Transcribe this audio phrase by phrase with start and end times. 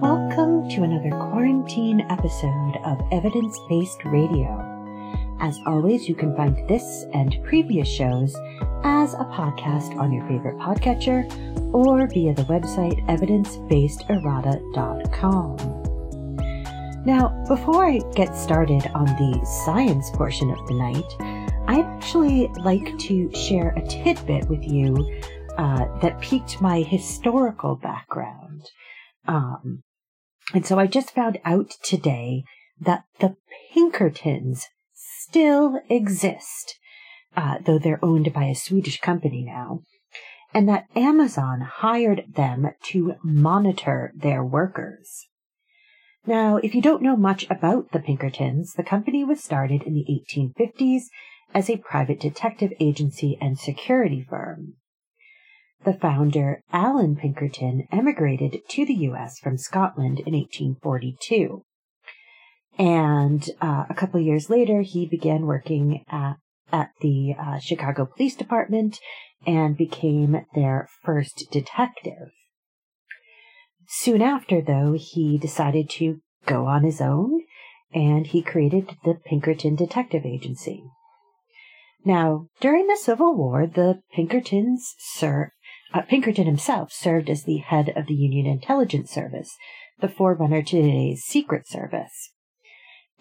[0.00, 4.64] Welcome to another quarantine episode of Evidence Based Radio.
[5.40, 8.36] As always, you can find this and previous shows
[8.84, 11.28] as a podcast on your favorite podcatcher
[11.74, 15.56] or via the website evidencebasederrata.com.
[17.04, 21.37] Now, before I get started on the science portion of the night,
[21.68, 25.06] I'd actually like to share a tidbit with you
[25.58, 28.62] uh, that piqued my historical background.
[29.26, 29.82] Um,
[30.54, 32.44] and so I just found out today
[32.80, 33.36] that the
[33.74, 36.78] Pinkertons still exist,
[37.36, 39.82] uh, though they're owned by a Swedish company now,
[40.54, 45.26] and that Amazon hired them to monitor their workers.
[46.26, 50.06] Now, if you don't know much about the Pinkertons, the company was started in the
[50.08, 51.08] 1850s
[51.54, 54.74] as a private detective agency and security firm.
[55.84, 59.38] The founder, Allan Pinkerton, emigrated to the U.S.
[59.38, 61.62] from Scotland in 1842.
[62.78, 66.36] And uh, a couple years later, he began working at,
[66.72, 68.98] at the uh, Chicago Police Department
[69.46, 72.30] and became their first detective.
[73.86, 77.40] Soon after, though, he decided to go on his own
[77.94, 80.84] and he created the Pinkerton Detective Agency.
[82.08, 85.52] Now, during the Civil War, the Pinkertons served,
[85.92, 89.54] uh, Pinkerton himself served as the head of the Union Intelligence Service,
[90.00, 92.32] the forerunner to today's Secret Service.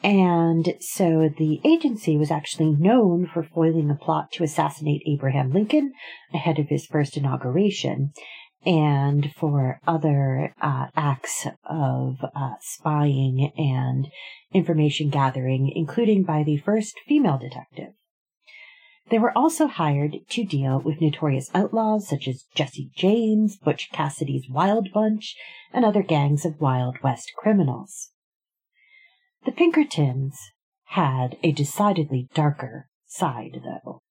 [0.02, 5.92] And so the agency was actually known for foiling a plot to assassinate Abraham Lincoln
[6.34, 8.14] ahead of his first inauguration
[8.66, 14.08] and for other uh, acts of uh, spying and
[14.54, 17.92] information gathering, including by the first female detective.
[19.10, 24.50] They were also hired to deal with notorious outlaws such as Jesse James, Butch Cassidy's
[24.50, 25.36] Wild Bunch,
[25.72, 28.12] and other gangs of Wild West criminals.
[29.46, 30.38] The Pinkertons
[30.88, 34.02] had a decidedly darker side, though.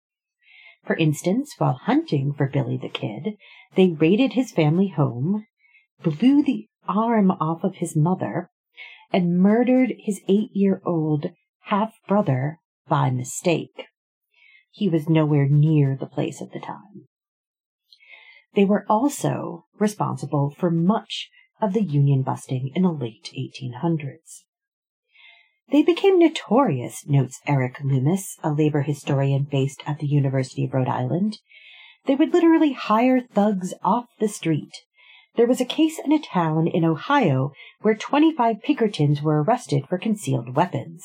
[0.84, 3.36] For instance, while hunting for Billy the Kid,
[3.74, 5.46] they raided his family home,
[6.02, 8.48] blew the arm off of his mother,
[9.12, 11.32] and murdered his eight year old
[11.64, 13.86] half brother by mistake.
[14.76, 17.06] He was nowhere near the place at the time.
[18.54, 21.30] They were also responsible for much
[21.62, 24.42] of the Union busting in the late 1800s.
[25.72, 30.88] They became notorious, notes Erik Loomis, a labor historian based at the University of Rhode
[30.88, 31.38] Island.
[32.04, 34.76] They would literally hire thugs off the street.
[35.36, 39.96] There was a case in a town in Ohio where 25 Pinkertons were arrested for
[39.96, 41.02] concealed weapons.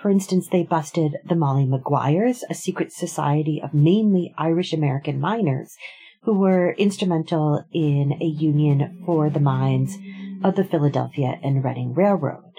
[0.00, 5.74] For instance, they busted the Molly Maguires, a secret society of mainly Irish American miners
[6.22, 9.96] who were instrumental in a union for the mines
[10.44, 12.52] of the Philadelphia and Reading Railroad.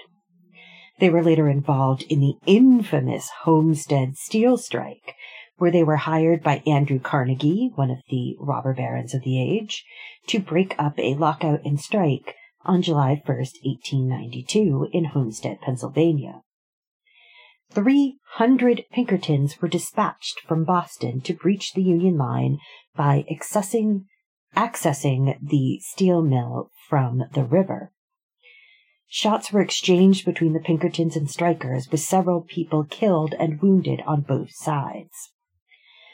[0.98, 5.14] They were later involved in the infamous Homestead Steel Strike,
[5.58, 9.84] where they were hired by Andrew Carnegie, one of the robber barons of the age,
[10.26, 12.34] to break up a lockout and strike
[12.64, 16.42] on July 1st, 1892 in Homestead, Pennsylvania.
[17.70, 22.58] 300 Pinkertons were dispatched from Boston to breach the Union line
[22.96, 24.04] by accessing,
[24.56, 27.92] accessing the steel mill from the river.
[29.06, 34.20] Shots were exchanged between the Pinkertons and strikers, with several people killed and wounded on
[34.20, 35.32] both sides.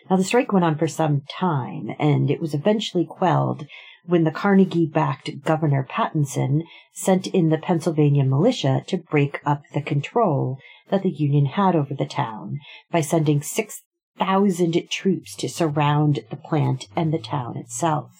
[0.08, 3.66] Now, the strike went on for some time, and it was eventually quelled
[4.04, 9.80] when the Carnegie backed Governor Pattison sent in the Pennsylvania militia to break up the
[9.80, 10.58] control
[10.90, 12.58] that the Union had over the town
[12.90, 18.10] by sending 6,000 troops to surround the plant and the town itself.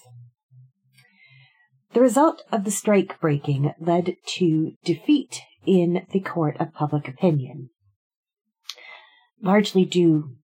[1.92, 7.70] The result of the strike breaking led to defeat in the court of public opinion.
[9.40, 10.36] Largely due,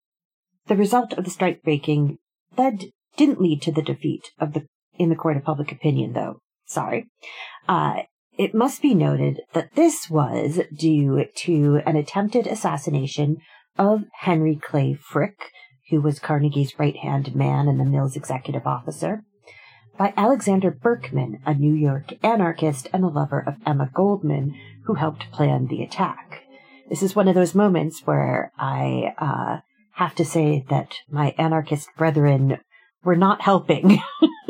[0.66, 2.18] the result of the strike breaking
[2.56, 4.66] led didn't lead to the defeat of the
[4.98, 6.40] in the court of public opinion, though.
[6.66, 7.06] Sorry.
[7.66, 8.02] Uh,
[8.40, 13.36] it must be noted that this was due to an attempted assassination
[13.76, 15.50] of Henry Clay Frick,
[15.90, 19.24] who was Carnegie's right hand man and the mill's executive officer,
[19.98, 25.30] by Alexander Berkman, a New York anarchist and a lover of Emma Goldman, who helped
[25.30, 26.44] plan the attack.
[26.88, 29.58] This is one of those moments where I uh,
[29.96, 32.58] have to say that my anarchist brethren
[33.04, 33.98] were not helping.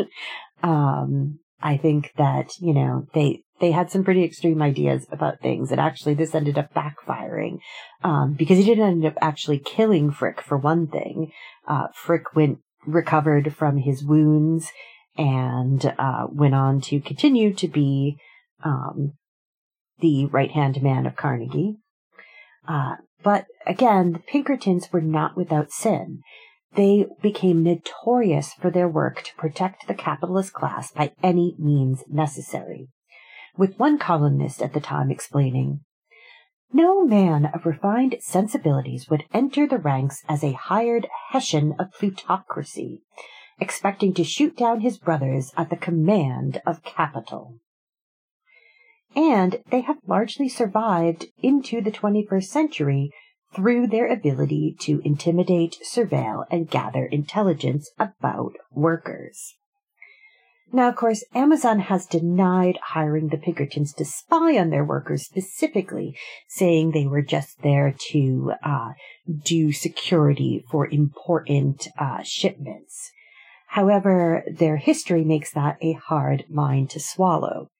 [0.63, 5.71] um, I think that, you know, they, they had some pretty extreme ideas about things.
[5.71, 7.59] And actually, this ended up backfiring
[8.03, 11.31] um, because he didn't end up actually killing Frick for one thing.
[11.69, 14.73] Uh, Frick went recovered from his wounds
[15.17, 18.17] and uh, went on to continue to be
[18.65, 19.13] um,
[20.01, 21.77] the right hand man of Carnegie.
[22.67, 26.21] Uh, but again, the Pinkertons were not without sin.
[26.75, 32.89] They became notorious for their work to protect the capitalist class by any means necessary,
[33.57, 35.81] with one columnist at the time explaining,
[36.73, 43.03] no man of refined sensibilities would enter the ranks as a hired Hessian of plutocracy,
[43.59, 47.59] expecting to shoot down his brothers at the command of capital.
[49.17, 53.11] And they have largely survived into the 21st century
[53.53, 59.57] through their ability to intimidate, surveil, and gather intelligence about workers.
[60.73, 66.17] Now, of course, Amazon has denied hiring the Pinkertons to spy on their workers specifically,
[66.49, 68.93] saying they were just there to uh,
[69.45, 73.11] do security for important uh, shipments.
[73.71, 77.71] However, their history makes that a hard line to swallow,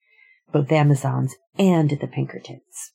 [0.51, 2.91] both Amazon's and the Pinkertons.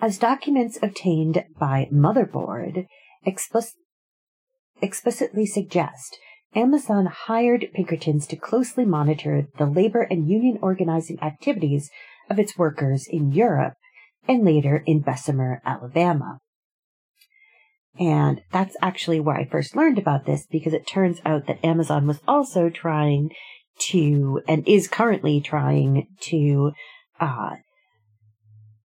[0.00, 2.86] As documents obtained by Motherboard
[3.24, 6.18] explicitly suggest,
[6.56, 11.90] Amazon hired Pinkertons to closely monitor the labor and union organizing activities
[12.30, 13.74] of its workers in Europe
[14.26, 16.38] and later in Bessemer, Alabama.
[18.00, 22.06] And that's actually where I first learned about this because it turns out that Amazon
[22.06, 23.30] was also trying
[23.90, 26.72] to, and is currently trying to,
[27.20, 27.56] uh,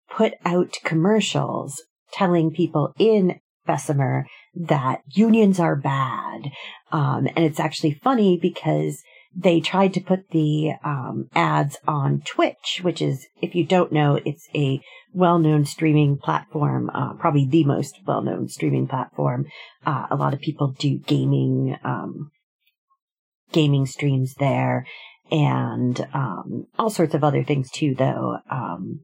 [0.08, 1.82] put out commercials
[2.12, 6.50] telling people in Bessemer that unions are bad.
[6.93, 9.02] Um, and it's actually funny because
[9.37, 14.20] they tried to put the um, ads on Twitch, which is, if you don't know,
[14.25, 14.81] it's a
[15.12, 19.46] well-known streaming platform, uh, probably the most well-known streaming platform.
[19.84, 22.31] Uh, a lot of people do gaming, um,
[23.50, 24.87] gaming streams there,
[25.31, 27.94] and um, all sorts of other things too.
[27.94, 29.00] Though um,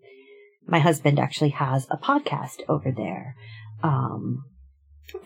[0.66, 3.34] my husband actually has a podcast over there.
[3.82, 4.44] Um,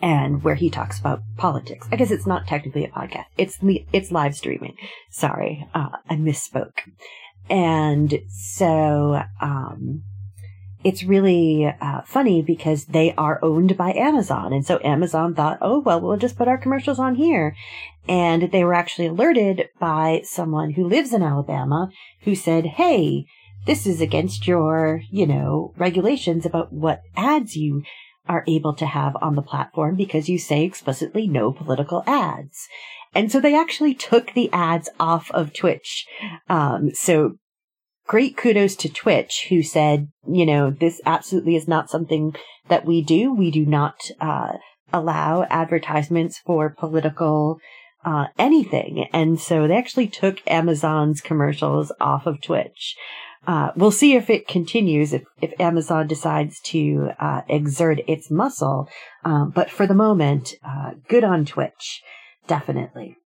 [0.01, 1.87] and where he talks about politics.
[1.91, 3.25] I guess it's not technically a podcast.
[3.37, 3.59] It's
[3.93, 4.75] it's live streaming.
[5.09, 6.79] Sorry, uh, I misspoke.
[7.49, 10.03] And so um,
[10.83, 15.79] it's really uh, funny because they are owned by Amazon, and so Amazon thought, oh
[15.79, 17.55] well, we'll just put our commercials on here.
[18.07, 21.89] And they were actually alerted by someone who lives in Alabama
[22.21, 23.25] who said, hey.
[23.67, 27.81] This is against your, you know, regulations about what ads you
[28.27, 32.67] are able to have on the platform because you say explicitly no political ads.
[33.13, 36.05] And so they actually took the ads off of Twitch.
[36.49, 37.37] Um, so
[38.07, 42.35] great kudos to Twitch who said, you know, this absolutely is not something
[42.67, 43.33] that we do.
[43.33, 44.53] We do not, uh,
[44.93, 47.59] allow advertisements for political,
[48.03, 49.07] uh, anything.
[49.11, 52.95] And so they actually took Amazon's commercials off of Twitch.
[53.47, 58.89] Uh, we'll see if it continues, if, if Amazon decides to uh, exert its muscle.
[59.23, 62.01] Um, but for the moment, uh, good on Twitch,
[62.47, 63.17] definitely.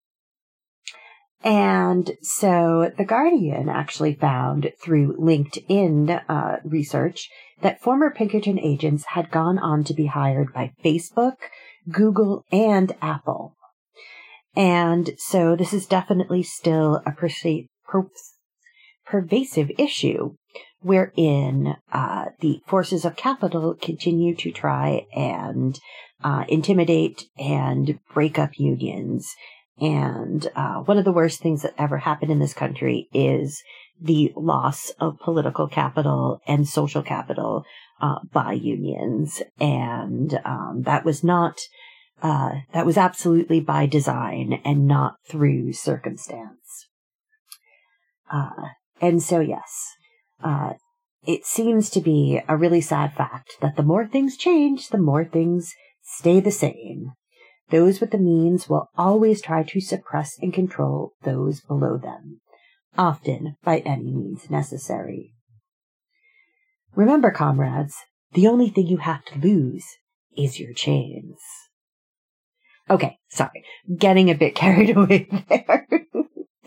[1.42, 7.30] And so The Guardian actually found through LinkedIn uh, research
[7.62, 11.36] that former Pinkerton agents had gone on to be hired by Facebook,
[11.89, 13.56] Google, and Apple.
[14.56, 17.68] And so this is definitely still a perce-
[19.09, 20.35] pervasive issue
[20.81, 25.80] wherein uh, the forces of capital continue to try and
[26.23, 29.28] uh, intimidate and break up unions.
[29.80, 33.61] And uh, one of the worst things that ever happened in this country is
[34.01, 37.63] the loss of political capital and social capital
[38.01, 39.42] uh, by unions.
[39.59, 41.59] And um, that was not,
[42.21, 46.87] uh, that was absolutely by design and not through circumstance.
[48.31, 48.69] Uh,
[49.01, 49.95] and so, yes,
[50.44, 50.73] uh,
[51.25, 55.25] it seems to be a really sad fact that the more things change, the more
[55.25, 57.11] things stay the same.
[57.69, 62.41] Those with the means will always try to suppress and control those below them,
[62.97, 65.33] often by any means necessary.
[66.95, 67.95] Remember, comrades,
[68.33, 69.85] the only thing you have to lose
[70.35, 71.37] is your chains.
[72.89, 73.63] Okay, sorry,
[73.97, 75.87] getting a bit carried away there.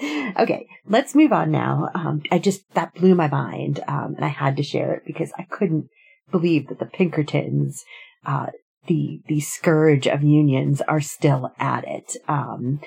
[0.02, 1.88] Okay, let's move on now.
[1.94, 5.32] Um, I just, that blew my mind, um, and I had to share it because
[5.38, 5.88] I couldn't
[6.30, 7.85] believe that the Pinkertons,
[8.26, 8.47] uh,
[8.87, 12.16] the, the scourge of unions are still at it.
[12.26, 12.80] Um,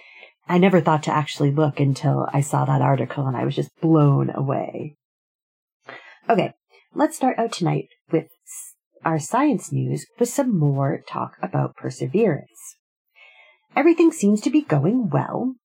[0.47, 3.71] I never thought to actually look until I saw that article and I was just
[3.81, 4.95] blown away.
[6.29, 6.53] Okay,
[6.93, 8.27] let's start out tonight with
[9.03, 12.75] our science news with some more talk about perseverance.
[13.75, 15.55] everything seems to be going well.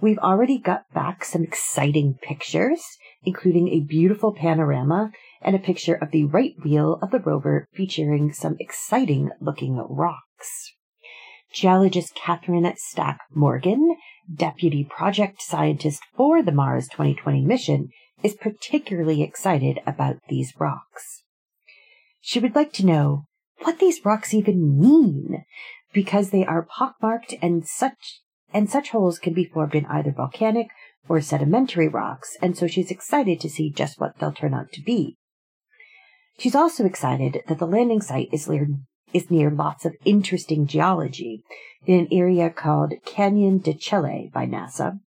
[0.00, 2.82] We've already got back some exciting pictures,
[3.22, 5.12] including a beautiful panorama
[5.42, 10.74] and a picture of the right wheel of the rover featuring some exciting looking rocks.
[11.52, 13.96] Geologist Catherine Stack Morgan,
[14.32, 17.88] deputy project scientist for the Mars 2020 mission,
[18.22, 21.22] is particularly excited about these rocks.
[22.20, 23.24] She would like to know
[23.62, 25.44] what these rocks even mean,
[25.92, 28.20] because they are pockmarked and such
[28.52, 30.68] and such holes can be formed in either volcanic
[31.08, 34.82] or sedimentary rocks, and so she's excited to see just what they'll turn out to
[34.82, 35.16] be.
[36.38, 38.68] She's also excited that the landing site is near,
[39.12, 41.42] is near lots of interesting geology
[41.86, 45.00] in an area called Canyon de Chelly by NASA,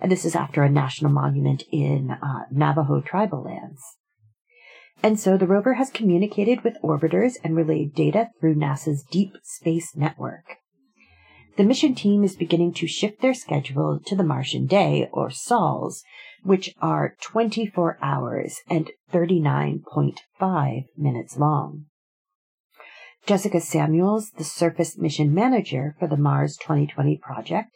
[0.00, 3.80] and this is after a national monument in uh, Navajo tribal lands.
[5.02, 9.96] And so the rover has communicated with orbiters and relayed data through NASA's Deep Space
[9.96, 10.56] Network.
[11.56, 16.02] The mission team is beginning to shift their schedule to the Martian day, or SOLs,
[16.42, 21.84] which are 24 hours and 39.5 minutes long.
[23.26, 27.70] Jessica Samuels, the surface mission manager for the Mars 2020 project,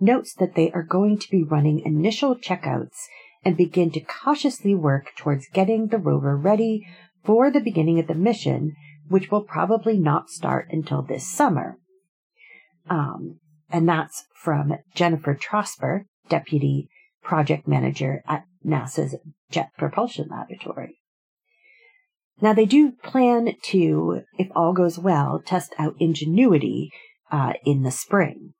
[0.00, 2.96] notes that they are going to be running initial checkouts
[3.44, 6.86] and begin to cautiously work towards getting the rover ready
[7.24, 8.74] for the beginning of the mission,
[9.08, 11.78] which will probably not start until this summer.
[12.90, 13.40] Um,
[13.70, 16.88] and that's from Jennifer Trosper, Deputy
[17.22, 19.16] Project Manager at NASA's
[19.50, 20.96] Jet Propulsion Laboratory.
[22.40, 26.90] Now, they do plan to, if all goes well, test out Ingenuity
[27.32, 28.54] uh, in the spring.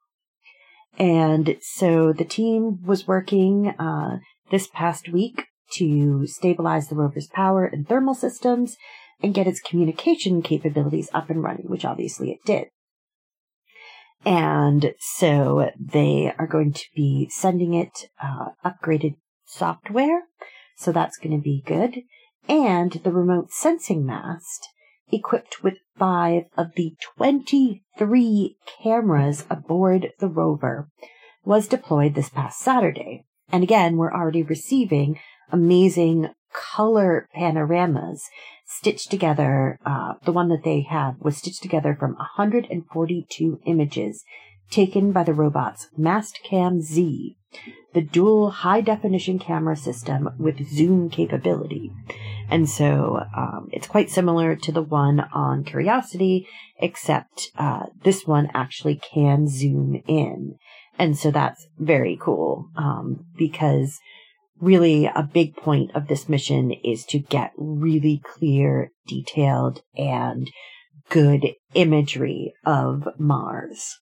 [0.99, 4.19] And so the team was working uh,
[4.51, 8.77] this past week to stabilize the rover's power and thermal systems
[9.23, 12.69] and get its communication capabilities up and running, which obviously it did.
[14.25, 20.23] And so they are going to be sending it uh, upgraded software.
[20.77, 22.03] So that's going to be good.
[22.49, 24.69] And the remote sensing mast,
[25.11, 30.89] equipped with five of the 23 cameras aboard the rover,
[31.45, 33.25] was deployed this past Saturday.
[33.51, 35.19] And again, we're already receiving
[35.51, 38.29] amazing color panoramas
[38.79, 39.79] stitched together.
[39.85, 44.25] Uh, the one that they have was stitched together from 142 images
[44.71, 47.37] taken by the robot's Mastcam Z,
[47.95, 51.91] the dual high definition camera system with zoom capability.
[52.51, 56.47] And so um, it's quite similar to the one on Curiosity,
[56.79, 60.57] except uh, this one actually can zoom in.
[60.99, 63.99] And so that's very cool um, because
[64.61, 70.51] really a big point of this mission is to get really clear, detailed, and
[71.09, 73.99] good imagery of Mars.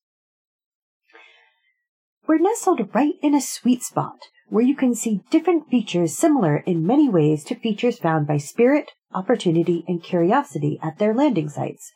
[2.27, 6.87] We're nestled right in a sweet spot where you can see different features similar in
[6.87, 11.93] many ways to features found by Spirit, Opportunity, and Curiosity at their landing sites.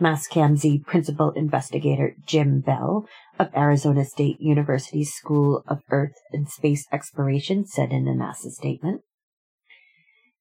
[0.00, 3.06] Mastcam-Z principal investigator Jim Bell
[3.38, 9.02] of Arizona State University's School of Earth and Space Exploration said in a NASA statement.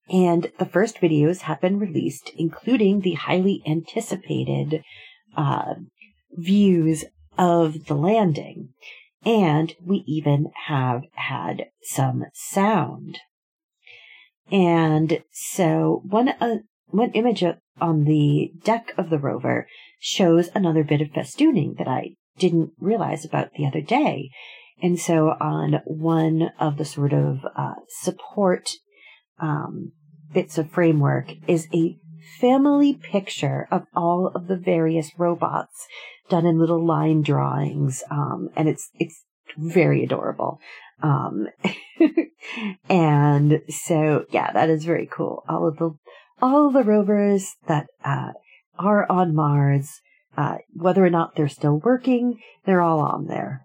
[0.10, 4.84] And the first videos have been released, including the highly anticipated
[5.38, 5.76] uh,
[6.32, 7.06] views
[7.38, 8.70] of the landing.
[9.26, 13.20] And we even have had some sound.
[14.52, 16.58] And so one, uh,
[16.94, 17.44] one image
[17.82, 19.68] on the deck of the rover
[20.00, 24.30] shows another bit of festooning that I didn't realize about the other day.
[24.82, 28.70] And so on one of the sort of uh, support
[29.40, 29.92] um,
[30.34, 31.98] bits of framework is a
[32.40, 35.88] family picture of all of the various robots
[36.30, 38.04] done in little line drawings.
[38.12, 39.24] Um, and it's, it's
[39.58, 40.60] very adorable.
[41.02, 41.48] Um,
[42.90, 45.44] and so, yeah, that is very cool.
[45.50, 45.92] All of the,
[46.42, 48.34] all the rovers that, uh,
[48.78, 50.02] are on Mars
[50.38, 53.64] uh, whether or not they're still working, they're all on there.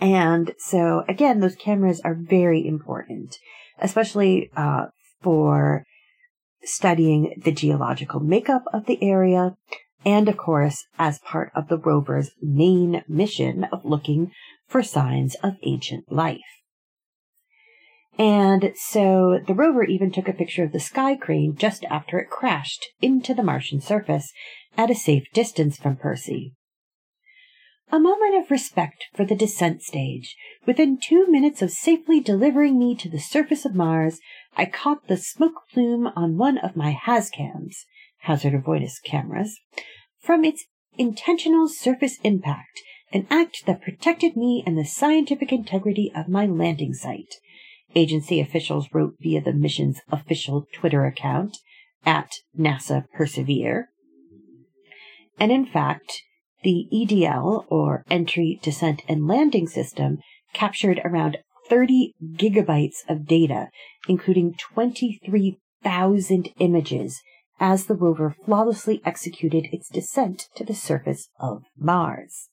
[0.00, 3.36] And so again, those cameras are very important,
[3.78, 4.86] especially uh,
[5.20, 5.84] for
[6.64, 9.56] studying the geological makeup of the area,
[10.04, 14.32] and of course, as part of the rover's main mission of looking
[14.66, 16.40] for signs of ancient life.
[18.18, 22.30] And so the rover even took a picture of the sky crane just after it
[22.30, 24.32] crashed into the Martian surface
[24.76, 26.52] at a safe distance from Percy.
[27.90, 30.34] A moment of respect for the descent stage.
[30.66, 34.18] Within two minutes of safely delivering me to the surface of Mars,
[34.56, 37.84] I caught the smoke plume on one of my HAZCAMs,
[38.20, 39.58] hazard avoidance cameras,
[40.18, 40.64] from its
[40.96, 42.80] intentional surface impact
[43.12, 47.34] an act that protected me and the scientific integrity of my landing site,
[47.94, 51.58] agency officials wrote via the mission's official Twitter account
[52.04, 53.88] at NASA Persevere.
[55.38, 56.22] And in fact,
[56.62, 60.18] the EDL, or Entry, Descent, and Landing System,
[60.52, 63.68] captured around 30 gigabytes of data,
[64.08, 67.20] including 23,000 images,
[67.58, 72.48] as the rover flawlessly executed its descent to the surface of Mars.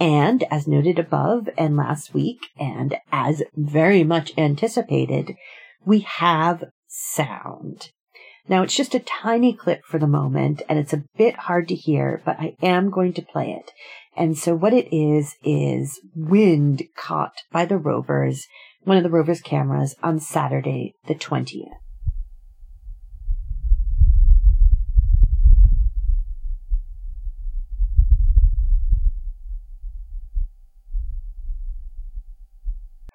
[0.00, 5.34] And as noted above and last week, and as very much anticipated,
[5.84, 7.90] we have sound.
[8.48, 11.74] Now it's just a tiny clip for the moment and it's a bit hard to
[11.74, 13.72] hear, but I am going to play it.
[14.16, 18.46] And so what it is, is wind caught by the rovers,
[18.84, 21.68] one of the rover's cameras on Saturday the 20th.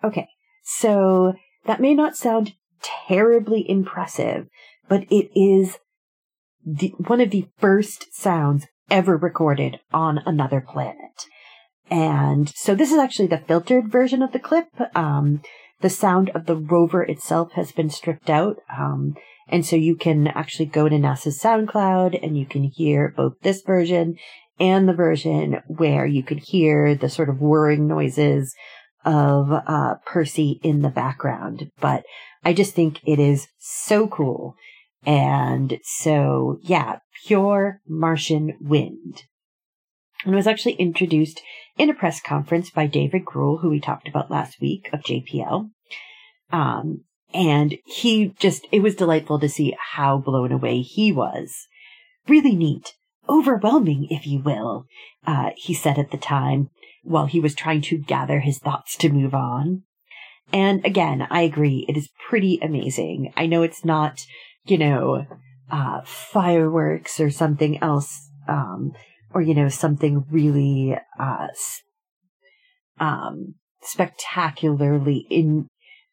[0.03, 0.27] Okay,
[0.63, 1.33] so
[1.65, 4.47] that may not sound terribly impressive,
[4.87, 5.77] but it is
[6.65, 11.27] the, one of the first sounds ever recorded on another planet.
[11.89, 14.67] And so this is actually the filtered version of the clip.
[14.95, 15.41] Um,
[15.81, 18.57] the sound of the rover itself has been stripped out.
[18.75, 19.15] Um,
[19.47, 23.61] and so you can actually go to NASA's SoundCloud and you can hear both this
[23.61, 24.15] version
[24.59, 28.55] and the version where you could hear the sort of whirring noises
[29.05, 31.69] of uh, Percy in the background.
[31.79, 32.03] But
[32.43, 34.55] I just think it is so cool.
[35.05, 39.23] And so, yeah, pure Martian wind.
[40.23, 41.41] And it was actually introduced
[41.77, 45.69] in a press conference by David Gruel, who we talked about last week of JPL.
[46.51, 51.67] Um, and he just, it was delightful to see how blown away he was.
[52.27, 52.93] Really neat.
[53.27, 54.85] Overwhelming, if you will,
[55.25, 56.69] uh, he said at the time
[57.03, 59.83] while he was trying to gather his thoughts to move on.
[60.51, 61.85] And again, I agree.
[61.87, 63.33] It is pretty amazing.
[63.37, 64.19] I know it's not,
[64.65, 65.25] you know,
[65.71, 68.91] uh, fireworks or something else, um,
[69.33, 71.47] or, you know, something really, uh,
[72.99, 75.67] um, spectacularly in,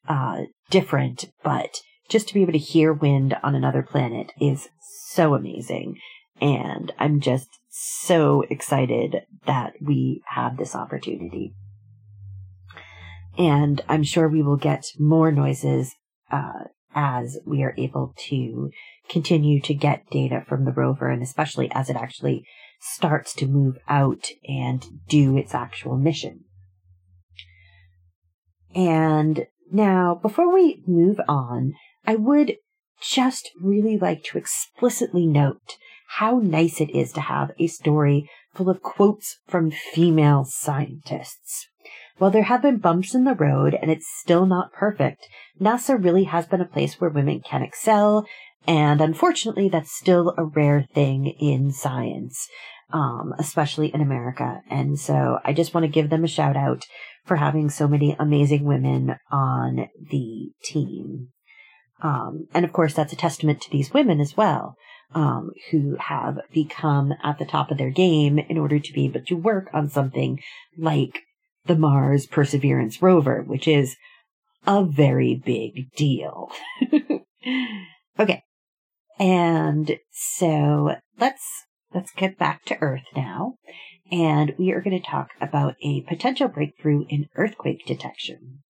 [0.09, 4.69] uh, different, but just to be able to hear wind on another planet is
[5.13, 5.97] so amazing.
[6.41, 11.55] And I'm just so excited that we have this opportunity.
[13.39, 15.95] And I'm sure we will get more noises
[16.31, 18.71] uh, as we are able to
[19.09, 22.45] continue to get data from the rover, and especially as it actually
[22.81, 26.45] starts to move out and do its actual mission.
[28.75, 31.75] And now, before we move on,
[32.07, 32.57] I would
[33.01, 35.77] just really like to explicitly note
[36.15, 41.69] how nice it is to have a story full of quotes from female scientists.
[42.19, 45.29] While there have been bumps in the road and it's still not perfect,
[45.61, 48.27] NASA really has been a place where women can excel,
[48.67, 52.49] and unfortunately that's still a rare thing in science,
[52.93, 54.63] um, especially in America.
[54.69, 56.87] And so I just want to give them a shout out
[57.25, 61.29] for having so many amazing women on the team.
[62.03, 64.75] Um, and of course, that's a testament to these women as well
[65.15, 69.23] um, who have become at the top of their game in order to be able
[69.23, 70.41] to work on something
[70.79, 71.21] like
[71.67, 73.97] the Mars Perseverance rover, which is
[74.67, 76.51] a very big deal.
[78.19, 78.43] okay.
[79.19, 81.45] And so let's
[81.93, 83.55] let's get back to Earth now.
[84.11, 88.63] And we are going to talk about a potential breakthrough in earthquake detection.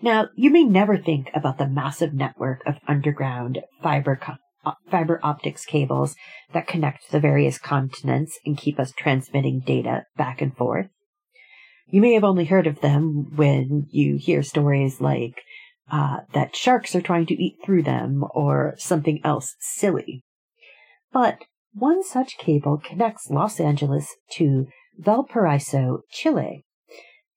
[0.00, 4.36] Now, you may never think about the massive network of underground fiber co-
[4.90, 6.16] fiber optics cables
[6.52, 10.88] that connect the various continents and keep us transmitting data back and forth.
[11.86, 15.42] You may have only heard of them when you hear stories like
[15.90, 20.24] uh, that sharks are trying to eat through them or something else silly.
[21.12, 26.64] But one such cable connects Los Angeles to Valparaiso, Chile.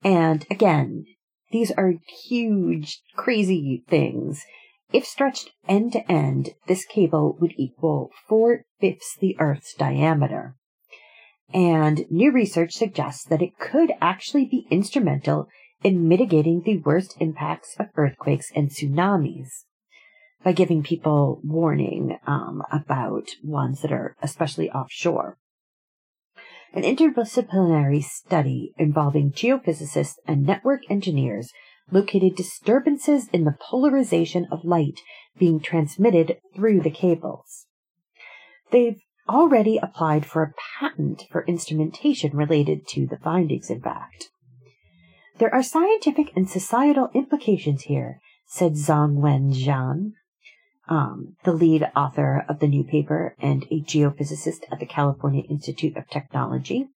[0.04, 1.06] And again,
[1.52, 1.94] these are
[2.28, 4.46] huge, crazy things
[4.91, 10.56] if stretched end to end, this cable would equal four fifths the Earth's diameter.
[11.54, 15.47] And new research suggests that it could actually be instrumental
[15.84, 19.65] in mitigating the worst impacts of earthquakes and tsunamis
[20.43, 25.38] by giving people warning um, about ones that are especially offshore.
[26.73, 31.52] An interdisciplinary study involving geophysicists and network engineers
[31.91, 35.02] located disturbances in the polarization of light
[35.38, 37.65] being transmitted through the cables.
[38.71, 44.30] They've already applied for a patent for instrumentation related to the findings, in fact.
[45.38, 49.52] There are scientific and societal implications here, said Zhang Wen
[50.89, 55.97] um, the lead author of the new paper and a geophysicist at the California Institute
[55.97, 56.88] of Technology.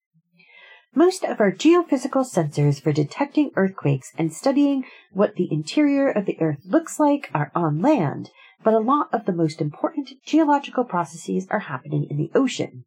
[0.94, 6.38] Most of our geophysical sensors for detecting earthquakes and studying what the interior of the
[6.38, 8.30] earth looks like are on land,
[8.62, 12.84] but a lot of the most important geological processes are happening in the ocean.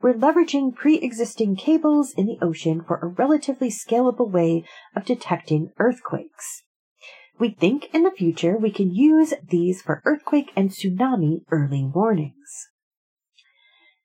[0.00, 6.62] We're leveraging pre-existing cables in the ocean for a relatively scalable way of detecting earthquakes.
[7.38, 12.70] We think in the future we can use these for earthquake and tsunami early warnings.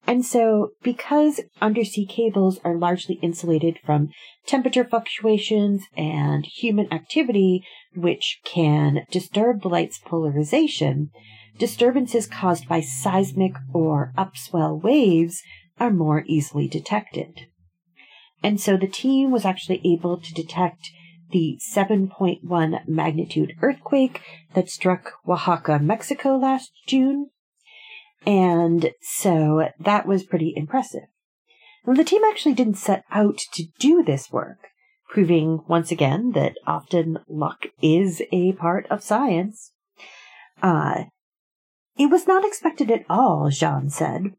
[0.07, 4.09] And so, because undersea cables are largely insulated from
[4.45, 7.63] temperature fluctuations and human activity,
[7.95, 11.11] which can disturb the light's polarization,
[11.57, 15.41] disturbances caused by seismic or upswell waves
[15.79, 17.47] are more easily detected.
[18.43, 20.89] And so the team was actually able to detect
[21.31, 24.21] the 7.1 magnitude earthquake
[24.53, 27.29] that struck Oaxaca, Mexico last June.
[28.25, 31.07] And so that was pretty impressive.
[31.85, 34.67] Now, the team actually didn't set out to do this work,
[35.09, 39.71] proving once again that often luck is a part of science.
[40.61, 41.05] Uh,
[41.97, 44.35] it was not expected at all, Zhan said.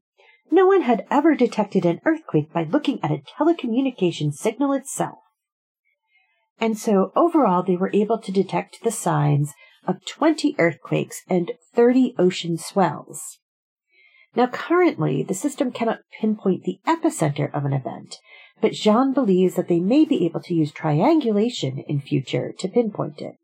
[0.50, 5.18] No one had ever detected an earthquake by looking at a telecommunication signal itself.
[6.60, 9.52] And so overall, they were able to detect the signs
[9.86, 13.38] of 20 earthquakes and 30 ocean swells.
[14.34, 18.16] Now, currently, the system cannot pinpoint the epicenter of an event,
[18.60, 23.20] but Zhan believes that they may be able to use triangulation in future to pinpoint
[23.20, 23.36] it.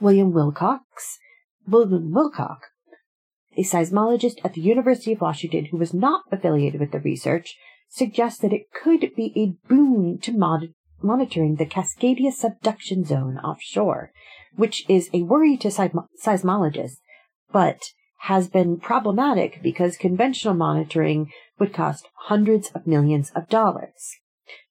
[0.00, 1.18] William Wilcox,
[1.66, 2.58] William Wilcock,
[3.56, 7.56] a seismologist at the University of Washington who was not affiliated with the research,
[7.88, 14.12] suggests that it could be a boon to mod- monitoring the Cascadia subduction zone offshore,
[14.56, 16.98] which is a worry to seismologists,
[17.52, 17.80] but
[18.22, 24.16] has been problematic because conventional monitoring would cost hundreds of millions of dollars.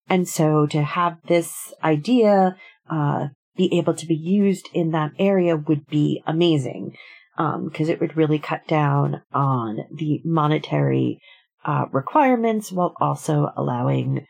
[0.09, 2.55] And so to have this idea
[2.89, 6.95] uh, be able to be used in that area would be amazing
[7.35, 11.19] because um, it would really cut down on the monetary
[11.65, 14.25] uh, requirements while also allowing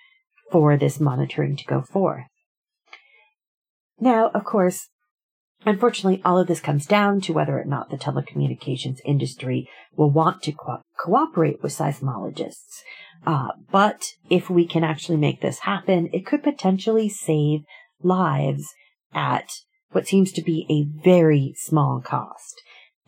[0.51, 2.25] for this monitoring to go forth.
[3.99, 4.89] Now, of course,
[5.67, 10.41] unfortunately, all of this comes down to whether or not the telecommunications industry will want
[10.43, 12.82] to co- cooperate with seismologists.
[13.25, 17.62] Uh, but if we can actually make this happen, it could potentially save
[18.01, 18.73] lives
[19.13, 19.49] at
[19.91, 22.62] what seems to be a very small cost.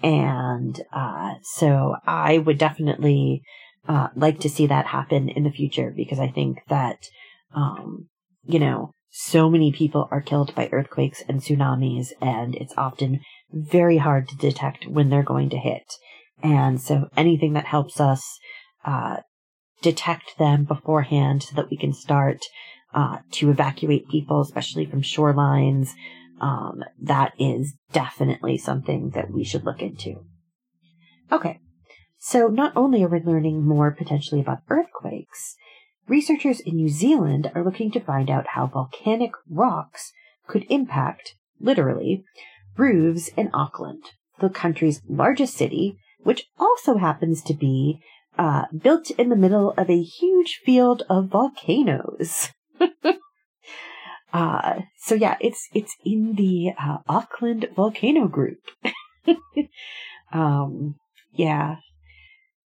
[0.03, 3.41] And uh, so I would definitely
[3.87, 6.97] uh, like to see that happen in the future because I think that
[7.53, 8.07] um,
[8.45, 13.97] you know, so many people are killed by earthquakes and tsunamis, and it's often very
[13.97, 15.93] hard to detect when they're going to hit.
[16.43, 18.39] And so anything that helps us
[18.85, 19.17] uh,
[19.81, 22.45] detect them beforehand so that we can start
[22.93, 25.89] uh, to evacuate people, especially from shorelines,
[26.39, 30.23] um, that is definitely something that we should look into.
[31.31, 31.59] Okay,
[32.17, 35.55] so not only are we learning more potentially about earthquakes,
[36.09, 40.11] researchers in New Zealand are looking to find out how volcanic rocks
[40.47, 42.23] could impact, literally,
[42.75, 44.03] roofs in Auckland,
[44.39, 47.99] the country's largest city, which also happens to be
[48.37, 52.49] uh, built in the middle of a huge field of volcanoes.
[54.33, 58.59] uh, so yeah, it's it's in the uh, Auckland volcano group.
[60.33, 60.95] um,
[61.33, 61.75] yeah,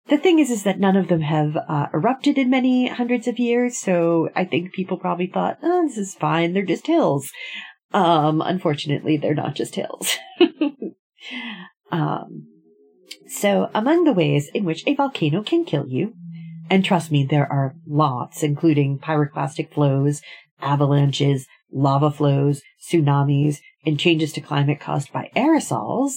[0.07, 3.39] the thing is, is that none of them have uh, erupted in many hundreds of
[3.39, 7.29] years, so I think people probably thought, oh, this is fine, they're just hills.
[7.93, 10.17] Um, unfortunately, they're not just hills.
[11.91, 12.47] um,
[13.27, 16.13] so, among the ways in which a volcano can kill you,
[16.69, 20.21] and trust me, there are lots, including pyroclastic flows,
[20.61, 26.13] avalanches, lava flows, tsunamis, and changes to climate caused by aerosols,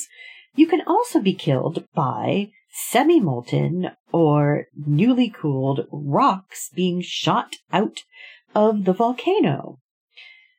[0.54, 8.00] you can also be killed by semi-molten or newly cooled rocks being shot out
[8.54, 9.78] of the volcano.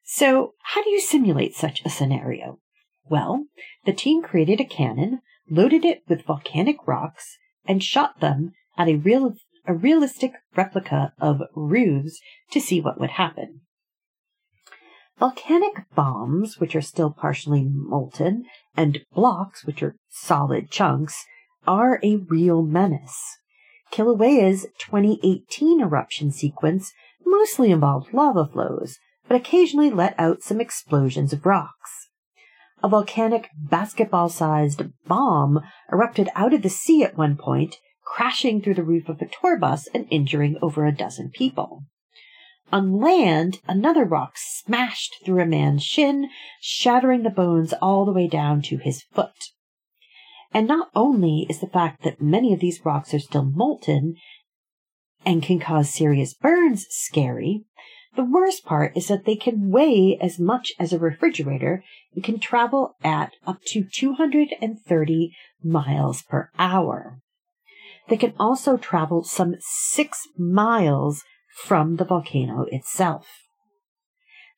[0.03, 2.59] So how do you simulate such a scenario?
[3.07, 3.45] Well,
[3.85, 8.95] the team created a cannon, loaded it with volcanic rocks, and shot them at a
[8.95, 9.35] real
[9.67, 12.19] a realistic replica of roofs
[12.51, 13.61] to see what would happen.
[15.19, 18.45] Volcanic bombs, which are still partially molten,
[18.77, 21.25] and blocks, which are solid chunks,
[21.67, 23.37] are a real menace.
[23.91, 26.93] Kilauea's 2018 eruption sequence
[27.25, 32.07] mostly involved lava flows, but occasionally let out some explosions of rocks.
[32.83, 35.59] A volcanic basketball sized bomb
[35.91, 39.57] erupted out of the sea at one point, crashing through the roof of a tour
[39.57, 41.83] bus and injuring over a dozen people.
[42.71, 46.29] On land, another rock smashed through a man's shin,
[46.61, 49.51] shattering the bones all the way down to his foot.
[50.57, 54.15] And not only is the fact that many of these rocks are still molten
[55.23, 57.65] and can cause serious burns scary,
[58.15, 61.83] the worst part is that they can weigh as much as a refrigerator
[62.15, 67.19] and can travel at up to 230 miles per hour.
[68.09, 71.23] They can also travel some six miles
[71.55, 73.27] from the volcano itself.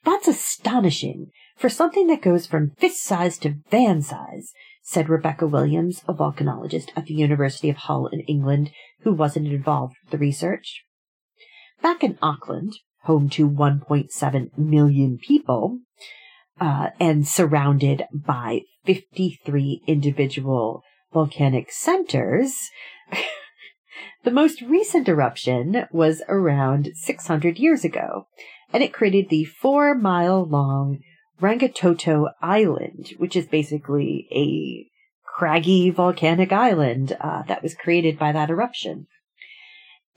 [0.06, 4.54] That's astonishing for something that goes from fist size to van size
[4.90, 8.72] said Rebecca Williams, a volcanologist at the University of Hull in England
[9.02, 10.82] who wasn't involved with the research.
[11.80, 12.74] Back in Auckland,
[13.04, 15.78] home to 1.7 million people,
[16.60, 20.82] uh, and surrounded by 53 individual
[21.14, 22.56] volcanic centers,
[24.24, 28.26] the most recent eruption was around 600 years ago,
[28.74, 30.98] and it created the four mile long
[31.42, 34.88] Rangitoto Island, which is basically a
[35.26, 39.08] craggy volcanic island uh, that was created by that eruption.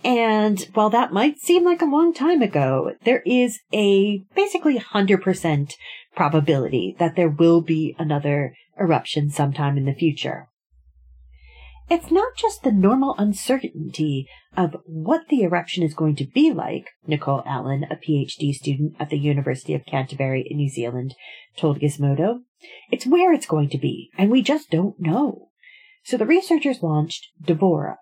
[0.04, 5.74] And while that might seem like a long time ago, there is a basically 100%
[6.16, 10.48] probability that there will be another eruption sometime in the future.
[11.90, 16.90] It's not just the normal uncertainty of what the eruption is going to be like,
[17.06, 21.14] Nicole Allen, a PhD student at the University of Canterbury in New Zealand,
[21.56, 22.40] told Gizmodo.
[22.90, 25.48] It's where it's going to be, and we just don't know.
[26.04, 27.96] So the researchers launched Devora,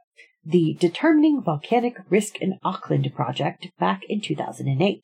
[0.44, 5.02] the Determining Volcanic Risk in Auckland project, back in 2008.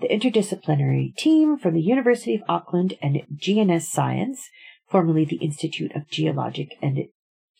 [0.00, 4.48] The interdisciplinary team from the University of Auckland and GNS Science,
[4.88, 6.98] formerly the Institute of Geologic and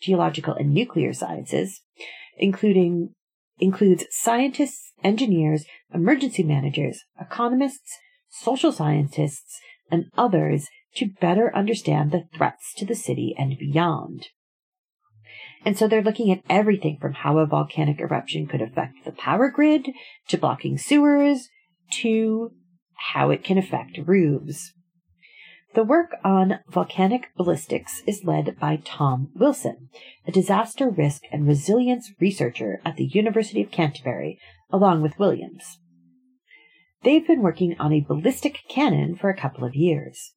[0.01, 1.81] geological and nuclear sciences,
[2.37, 3.15] including
[3.59, 9.59] includes scientists, engineers, emergency managers, economists, social scientists,
[9.91, 14.29] and others to better understand the threats to the city and beyond.
[15.65, 19.51] And so they're looking at everything from how a volcanic eruption could affect the power
[19.51, 19.91] grid
[20.29, 21.49] to blocking sewers
[22.01, 22.53] to
[23.13, 24.73] how it can affect roofs.
[25.75, 29.91] The work on volcanic ballistics is led by Tom Wilson,
[30.27, 34.39] a disaster risk and resilience researcher at the University of Canterbury,
[34.71, 35.79] along with Williams.
[37.03, 40.33] They've been working on a ballistic cannon for a couple of years.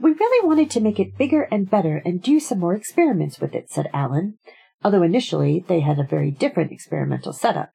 [0.00, 3.54] We really wanted to make it bigger and better and do some more experiments with
[3.54, 4.38] it, said Allen,
[4.82, 7.70] although initially they had a very different experimental setup.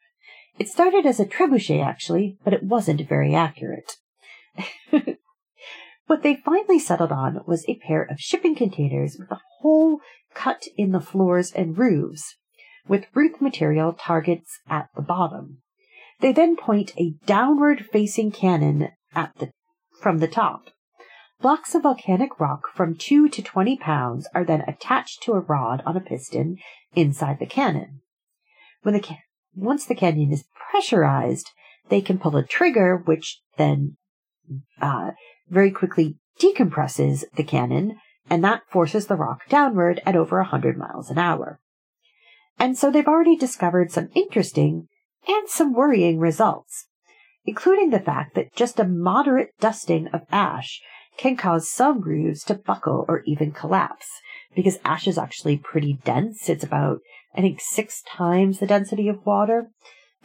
[0.59, 3.97] It started as a trebuchet, actually, but it wasn't very accurate.
[6.07, 9.99] What they finally settled on was a pair of shipping containers with a hole
[10.33, 12.37] cut in the floors and roofs,
[12.87, 15.61] with roof material targets at the bottom.
[16.21, 19.51] They then point a downward facing cannon at the,
[20.01, 20.69] from the top.
[21.41, 25.83] Blocks of volcanic rock from 2 to 20 pounds are then attached to a rod
[25.85, 26.57] on a piston
[26.95, 28.01] inside the cannon.
[28.81, 29.05] When the
[29.53, 31.51] once the cannon is pressurized,
[31.89, 33.97] they can pull a trigger, which then
[34.81, 35.11] uh,
[35.49, 37.97] very quickly decompresses the cannon,
[38.29, 41.59] and that forces the rock downward at over 100 miles an hour.
[42.59, 44.87] And so they've already discovered some interesting
[45.27, 46.87] and some worrying results,
[47.45, 50.81] including the fact that just a moderate dusting of ash
[51.17, 54.07] can cause some roofs to buckle or even collapse,
[54.55, 56.49] because ash is actually pretty dense.
[56.49, 56.99] It's about,
[57.35, 59.69] I think, six times the density of water.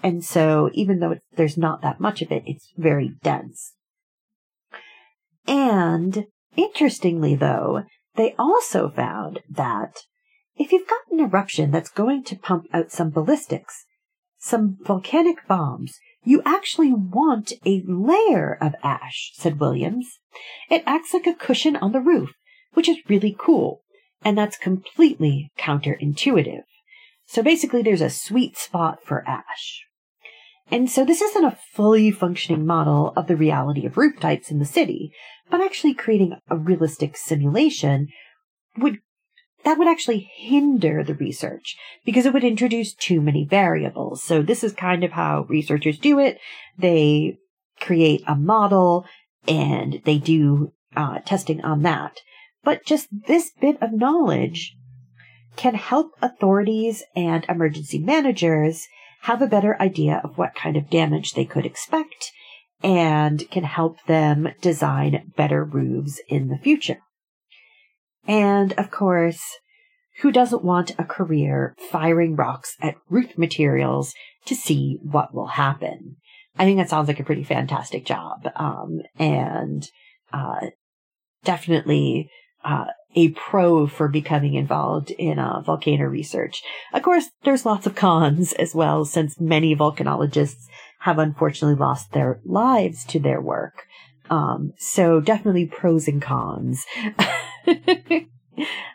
[0.03, 3.75] And so even though there's not that much of it, it's very dense.
[5.47, 6.27] And
[6.57, 10.03] interestingly, though, they also found that
[10.57, 13.85] if you've got an eruption that's going to pump out some ballistics,
[14.39, 20.19] some volcanic bombs, you actually want a layer of ash, said Williams.
[20.71, 22.31] It acts like a cushion on the roof,
[22.75, 23.83] which is really cool,
[24.25, 26.63] and that's completely counterintuitive.
[27.27, 29.85] So basically, there's a sweet spot for ash.
[30.73, 34.59] And so this isn't a fully functioning model of the reality of roof types in
[34.59, 35.13] the city,
[35.51, 38.09] but actually creating a realistic simulation
[38.79, 38.99] would
[39.65, 44.23] that would actually hinder the research because it would introduce too many variables.
[44.23, 46.39] So this is kind of how researchers do it.
[46.77, 47.37] They
[47.79, 49.07] create a model
[49.47, 52.17] and they do uh, testing on that.
[52.65, 54.75] But just this bit of knowledge
[55.55, 58.89] can help authorities and emergency managers
[59.23, 62.33] have a better idea of what kind of damage they could expect
[62.83, 66.99] and can help them design better roofs in the future.
[68.27, 69.41] And of course,
[70.21, 74.13] who doesn't want a career firing rocks at roof materials
[74.47, 76.17] to see what will happen?
[76.59, 78.49] I think that sounds like a pretty fantastic job.
[78.57, 79.89] Um, and,
[80.33, 80.67] uh,
[81.45, 82.29] definitely,
[82.65, 86.63] uh, a pro for becoming involved in uh, volcano research.
[86.93, 90.67] Of course, there's lots of cons as well, since many volcanologists
[91.01, 93.85] have unfortunately lost their lives to their work.
[94.31, 96.87] Um, so definitely pros and cons.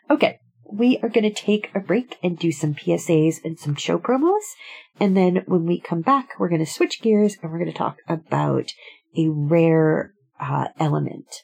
[0.10, 0.40] okay.
[0.70, 4.42] We are going to take a break and do some PSAs and some show promos.
[5.00, 7.78] And then when we come back, we're going to switch gears and we're going to
[7.78, 8.72] talk about
[9.18, 11.44] a rare uh, element.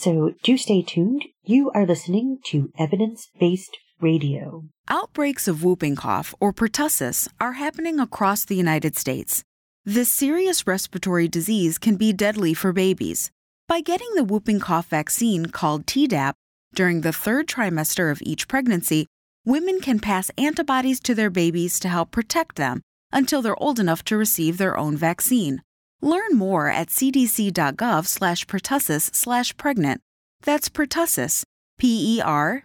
[0.00, 1.24] So do stay tuned.
[1.42, 4.62] You are listening to evidence based radio.
[4.88, 9.42] Outbreaks of whooping cough or pertussis are happening across the United States.
[9.84, 13.32] This serious respiratory disease can be deadly for babies.
[13.66, 16.34] By getting the whooping cough vaccine called Tdap
[16.76, 19.08] during the third trimester of each pregnancy,
[19.44, 22.82] women can pass antibodies to their babies to help protect them
[23.12, 25.60] until they're old enough to receive their own vaccine.
[26.00, 30.00] Learn more at cdc.gov slash pertussis slash pregnant.
[30.42, 31.42] That's pertussis,
[31.78, 32.64] P-E-R-T-U-S-S-I-S.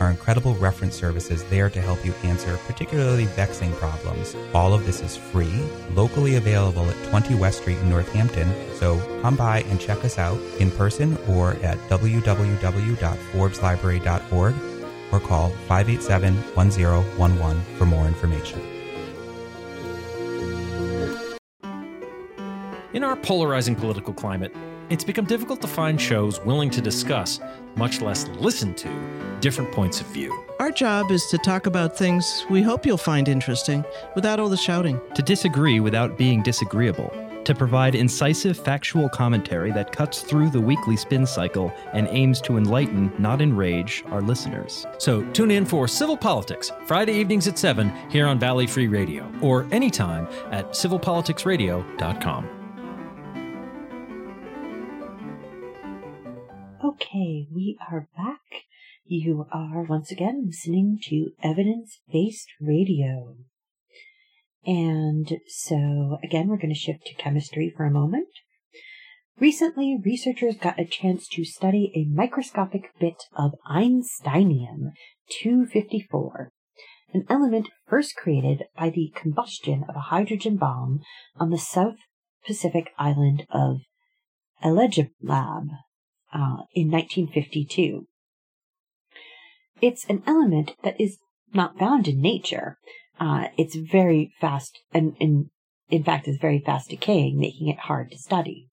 [0.00, 4.34] our incredible reference services there to help you answer particularly vexing problems.
[4.54, 5.62] All of this is free,
[5.94, 10.38] locally available at 20 West Street in Northampton, so come by and check us out
[10.58, 14.54] in person or at www.forbeslibrary.org
[15.12, 18.60] or call 587 1011 for more information.
[22.92, 24.54] In our polarizing political climate,
[24.90, 27.40] it's become difficult to find shows willing to discuss,
[27.76, 28.88] much less listen to,
[29.40, 30.44] different points of view.
[30.60, 34.56] Our job is to talk about things we hope you'll find interesting without all the
[34.56, 35.00] shouting.
[35.14, 37.12] To disagree without being disagreeable.
[37.44, 42.56] To provide incisive, factual commentary that cuts through the weekly spin cycle and aims to
[42.56, 44.86] enlighten, not enrage, our listeners.
[44.98, 49.30] So tune in for Civil Politics, Friday evenings at 7 here on Valley Free Radio,
[49.42, 52.63] or anytime at civilpoliticsradio.com.
[56.84, 58.64] Okay, we are back.
[59.06, 63.36] You are once again listening to evidence based radio.
[64.66, 68.28] And so, again, we're going to shift to chemistry for a moment.
[69.40, 74.92] Recently, researchers got a chance to study a microscopic bit of Einsteinium
[75.30, 76.52] 254,
[77.14, 81.00] an element first created by the combustion of a hydrogen bomb
[81.36, 81.96] on the South
[82.46, 83.78] Pacific island of
[84.62, 85.68] Elugelab
[86.34, 88.06] uh, in 1952.
[89.80, 91.18] It's an element that is
[91.52, 92.78] not found in nature.
[93.20, 95.50] Uh, it's very fast and, and
[95.88, 98.68] in fact is very fast decaying, making it hard to study.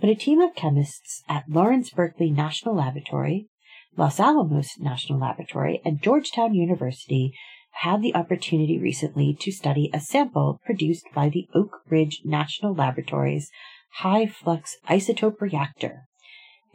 [0.00, 3.48] but a team of chemists at Lawrence Berkeley National Laboratory,
[3.96, 7.32] Los Alamos National Laboratory, and Georgetown University
[7.78, 13.50] had the opportunity recently to study a sample produced by the Oak Ridge National Laboratory's
[13.98, 16.06] high flux isotope reactor.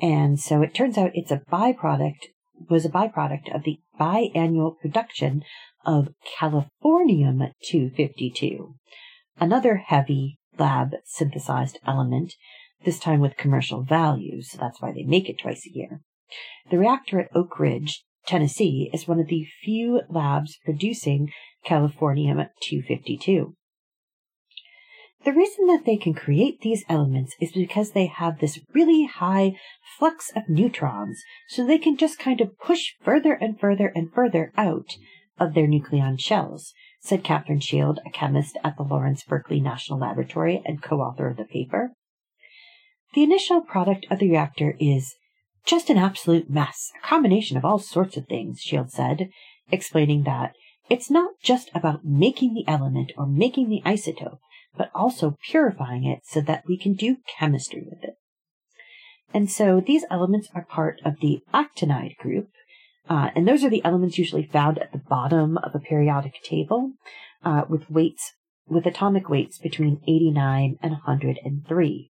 [0.02, 2.28] And so it turns out it's a byproduct,
[2.70, 5.44] was a byproduct of the biannual production
[5.86, 8.76] of californium 252,
[9.40, 12.34] another heavy lab synthesized element,
[12.86, 16.02] this time with commercial value, so that's why they make it twice a year.
[16.70, 21.32] The reactor at Oak Ridge, Tennessee, is one of the few labs producing
[21.66, 23.56] californium 252.
[25.26, 29.58] The reason that they can create these elements is because they have this really high
[29.98, 34.54] flux of neutrons, so they can just kind of push further and further and further
[34.56, 34.96] out
[35.38, 40.62] of their nucleon shells, said Katherine Shield, a chemist at the Lawrence Berkeley National Laboratory
[40.66, 41.92] and co-author of the paper.
[43.14, 45.16] The initial product of the reactor is
[45.66, 49.30] just an absolute mess, a combination of all sorts of things, Shield said,
[49.70, 50.54] explaining that
[50.90, 54.40] it's not just about making the element or making the isotope,
[54.78, 58.16] but also purifying it so that we can do chemistry with it.
[59.34, 62.50] And so these elements are part of the actinide group,
[63.10, 66.94] uh, and those are the elements usually found at the bottom of a periodic table
[67.44, 68.34] uh, with weights,
[68.68, 72.10] with atomic weights between 89 and 103.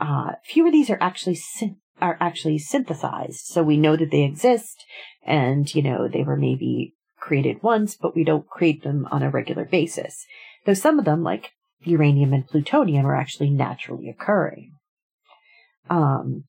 [0.00, 4.22] Uh, few of these are actually syn- are actually synthesized, so we know that they
[4.22, 4.84] exist,
[5.24, 9.30] and you know they were maybe created once, but we don't create them on a
[9.30, 10.26] regular basis.
[10.64, 11.50] Though some of them, like
[11.80, 14.72] uranium and plutonium, are actually naturally occurring.
[15.90, 16.44] Um,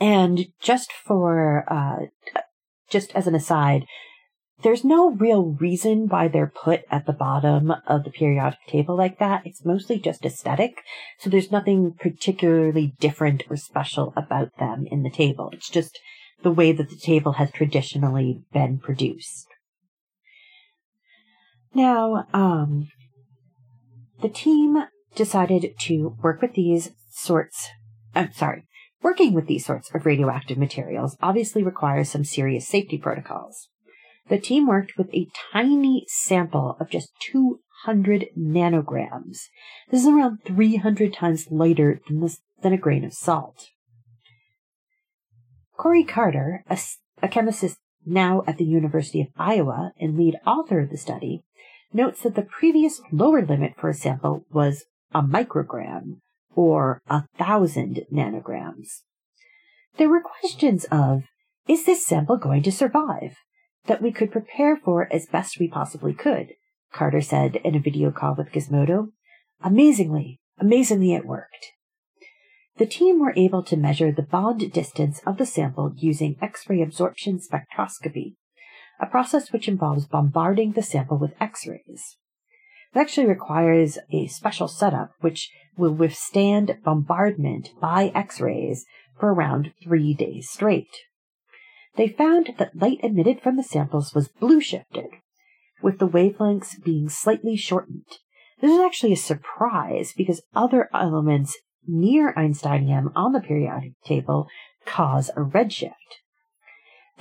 [0.00, 2.06] and just for uh,
[2.90, 3.86] just as an aside,
[4.62, 9.18] there's no real reason why they're put at the bottom of the periodic table like
[9.18, 9.42] that.
[9.44, 10.82] It's mostly just aesthetic.
[11.18, 15.50] So there's nothing particularly different or special about them in the table.
[15.52, 15.98] It's just
[16.42, 19.46] the way that the table has traditionally been produced.
[21.74, 22.88] Now, um,
[24.22, 27.68] the team decided to work with these sorts,
[28.14, 28.64] I'm sorry,
[29.02, 33.68] Working with these sorts of radioactive materials obviously requires some serious safety protocols.
[34.28, 39.38] The team worked with a tiny sample of just 200 nanograms.
[39.90, 43.70] This is around 300 times lighter than, this, than a grain of salt.
[45.76, 46.78] Korey Carter, a,
[47.20, 47.64] a chemist
[48.06, 51.42] now at the University of Iowa and lead author of the study,
[51.94, 54.84] notes that the previous lower limit for a sample was
[55.14, 56.18] a microgram,
[56.54, 59.02] or a thousand nanograms.
[59.96, 61.24] There were questions of,
[61.68, 63.36] is this sample going to survive?
[63.86, 66.54] That we could prepare for as best we possibly could,
[66.92, 69.08] Carter said in a video call with Gizmodo.
[69.62, 71.72] Amazingly, amazingly it worked.
[72.76, 77.38] The team were able to measure the bond distance of the sample using X-ray absorption
[77.38, 78.36] spectroscopy,
[79.02, 82.16] a process which involves bombarding the sample with X-rays.
[82.94, 88.86] It actually requires a special setup which will withstand bombardment by X-rays
[89.18, 90.94] for around three days straight.
[91.96, 95.08] They found that light emitted from the samples was blue shifted,
[95.82, 98.06] with the wavelengths being slightly shortened.
[98.60, 104.46] This is actually a surprise because other elements near Einsteinium on the periodic table
[104.86, 106.21] cause a redshift.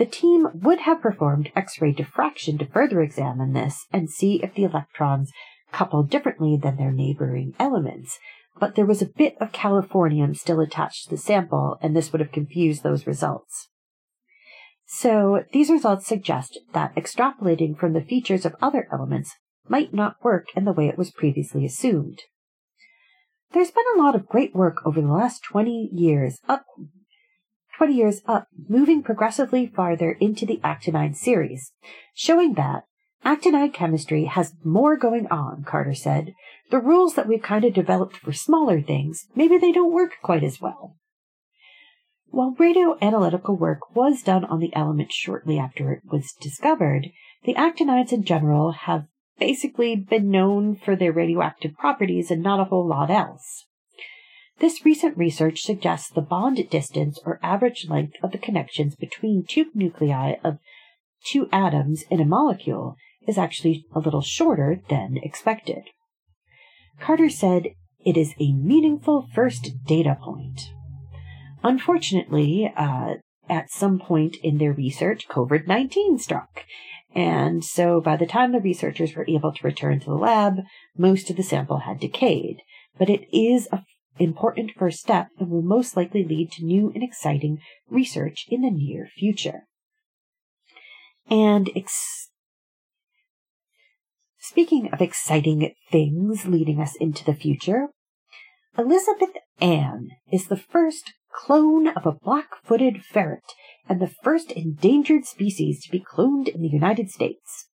[0.01, 4.63] The team would have performed X-ray diffraction to further examine this and see if the
[4.63, 5.31] electrons
[5.71, 8.17] coupled differently than their neighboring elements,
[8.59, 12.19] but there was a bit of californium still attached to the sample, and this would
[12.19, 13.69] have confused those results.
[14.87, 19.35] So these results suggest that extrapolating from the features of other elements
[19.69, 22.23] might not work in the way it was previously assumed.
[23.51, 26.65] There's been a lot of great work over the last 20 years up
[27.82, 31.71] 20 years up, moving progressively farther into the actinide series,
[32.13, 32.84] showing that
[33.25, 36.36] Actinide chemistry has more going on, Carter said.
[36.69, 40.43] The rules that we've kind of developed for smaller things, maybe they don't work quite
[40.43, 40.95] as well.
[42.27, 47.07] While radioanalytical work was done on the element shortly after it was discovered,
[47.45, 49.07] the actinides in general have
[49.39, 53.65] basically been known for their radioactive properties and not a whole lot else.
[54.62, 59.66] This recent research suggests the bond distance or average length of the connections between two
[59.74, 60.59] nuclei of
[61.26, 62.95] two atoms in a molecule
[63.28, 65.86] is actually a little shorter than expected.
[66.99, 67.70] Carter said
[68.05, 70.70] it is a meaningful first data point.
[71.64, 73.16] Unfortunately, uh,
[73.49, 76.66] at some point in their research, COVID 19 struck.
[77.16, 80.57] And so by the time the researchers were able to return to the lab,
[80.95, 82.62] most of the sample had decayed.
[82.99, 83.84] But it is a
[84.20, 87.59] important first step and will most likely lead to new and exciting
[87.89, 89.68] research in the near future.
[91.30, 92.30] And ex-
[94.38, 97.88] speaking of exciting things leading us into the future,
[98.78, 103.53] Elizabeth Ann is the first clone of a black-footed ferret
[103.88, 107.68] and the first endangered species to be cloned in the United States.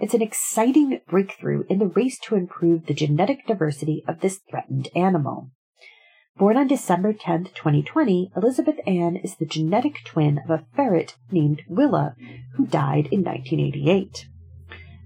[0.00, 4.88] It's an exciting breakthrough in the race to improve the genetic diversity of this threatened
[4.94, 5.50] animal.
[6.36, 11.62] Born on December 10, 2020, Elizabeth Ann is the genetic twin of a ferret named
[11.68, 12.14] Willa,
[12.54, 14.26] who died in 1988.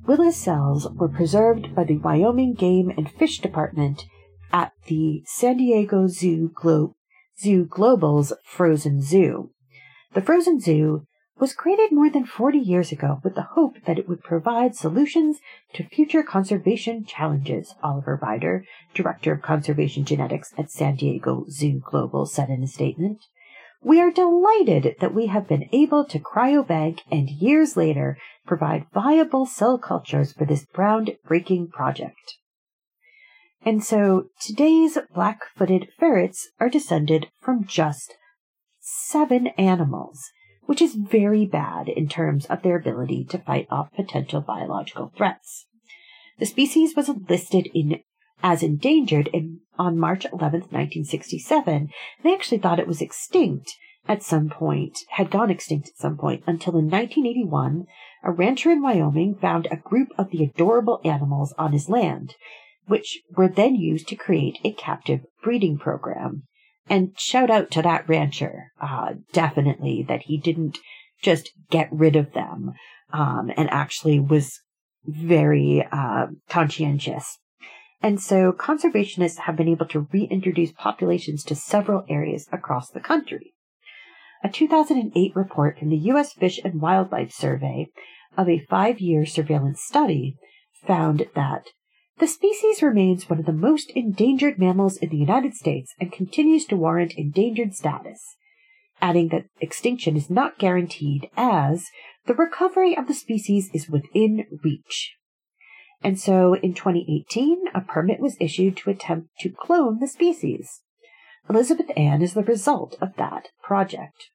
[0.06, 4.06] Willa's cells were preserved by the Wyoming Game and Fish Department
[4.52, 6.94] at the San Diego Zoo, Glo-
[7.40, 9.50] Zoo Global's Frozen Zoo.
[10.12, 11.06] The Frozen Zoo
[11.38, 15.38] was created more than 40 years ago with the hope that it would provide solutions
[15.72, 18.64] to future conservation challenges, Oliver Ryder,
[18.94, 23.18] Director of Conservation Genetics at San Diego Zoo Global, said in a statement.
[23.82, 28.16] We are delighted that we have been able to cryobank and years later
[28.46, 32.38] provide viable cell cultures for this groundbreaking project.
[33.64, 38.14] And so today's black-footed ferrets are descended from just
[38.80, 40.30] seven animals,
[40.66, 45.66] which is very bad in terms of their ability to fight off potential biological threats.
[46.38, 48.00] The species was listed in
[48.42, 51.88] as endangered in, on March 11, 1967.
[52.22, 53.74] They actually thought it was extinct
[54.06, 57.86] at some point, had gone extinct at some point, until in 1981,
[58.22, 62.34] a rancher in Wyoming found a group of the adorable animals on his land,
[62.86, 66.42] which were then used to create a captive breeding program.
[66.88, 70.78] And shout out to that rancher, uh, definitely, that he didn't
[71.22, 72.74] just get rid of them,
[73.12, 74.60] um, and actually was
[75.06, 77.38] very uh, conscientious.
[78.02, 83.54] And so conservationists have been able to reintroduce populations to several areas across the country.
[84.42, 86.34] A 2008 report from the U.S.
[86.34, 87.86] Fish and Wildlife Survey
[88.36, 90.36] of a five year surveillance study
[90.86, 91.68] found that
[92.18, 96.64] the species remains one of the most endangered mammals in the United States and continues
[96.66, 98.36] to warrant endangered status,
[99.00, 101.86] adding that extinction is not guaranteed as
[102.26, 105.16] the recovery of the species is within reach.
[106.02, 110.82] And so in 2018, a permit was issued to attempt to clone the species.
[111.48, 114.30] Elizabeth Ann is the result of that project.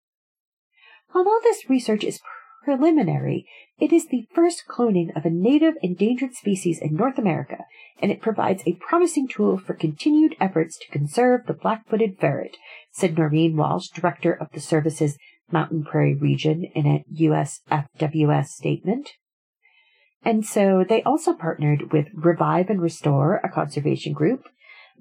[1.14, 2.20] Although this research is
[2.64, 3.46] preliminary,
[3.80, 7.66] it is the first cloning of a native endangered species in North America,
[8.02, 12.58] and it provides a promising tool for continued efforts to conserve the black-footed ferret,
[12.92, 15.18] said Noreen Walsh, director of the service's
[15.52, 19.12] Mountain Prairie region in a USFWS statement.
[20.24, 24.44] And so they also partnered with Revive and Restore, a conservation group,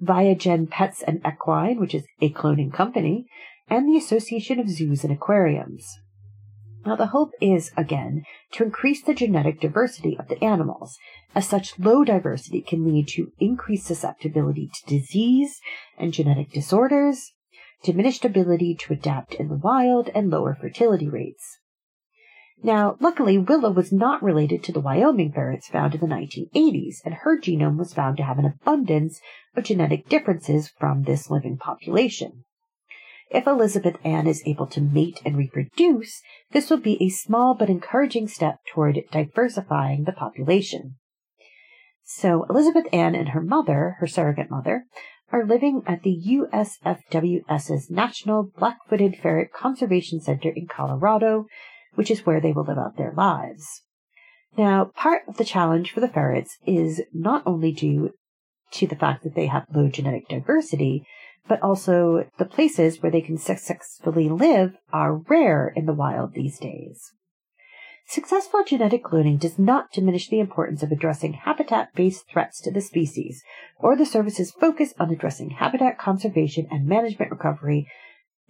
[0.01, 3.25] ViaGen Pets and Equine, which is a cloning company,
[3.69, 5.85] and the Association of Zoos and Aquariums.
[6.89, 8.23] Now, the hope is, again,
[8.53, 10.97] to increase the genetic diversity of the animals,
[11.35, 15.61] as such low diversity can lead to increased susceptibility to disease
[15.99, 17.33] and genetic disorders,
[17.83, 21.59] diminished ability to adapt in the wild, and lower fertility rates.
[22.63, 27.13] Now, luckily, Willa was not related to the Wyoming ferrets found in the 1980s, and
[27.13, 29.21] her genome was found to have an abundance
[29.55, 32.45] of genetic differences from this living population.
[33.29, 36.21] If Elizabeth Ann is able to mate and reproduce,
[36.51, 40.95] this will be a small but encouraging step toward diversifying the population.
[42.03, 44.85] So Elizabeth Ann and her mother, her surrogate mother,
[45.31, 51.45] are living at the USFWS's National Black-Footed Ferret Conservation Center in Colorado,
[51.93, 53.83] which is where they will live out their lives.
[54.57, 58.11] Now, part of the challenge for the ferrets is not only due
[58.71, 61.03] to the fact that they have low genetic diversity,
[61.47, 66.59] but also the places where they can successfully live are rare in the wild these
[66.59, 67.13] days.
[68.07, 73.43] Successful genetic cloning does not diminish the importance of addressing habitat-based threats to the species,
[73.77, 77.87] or the service's focus on addressing habitat conservation and management recovery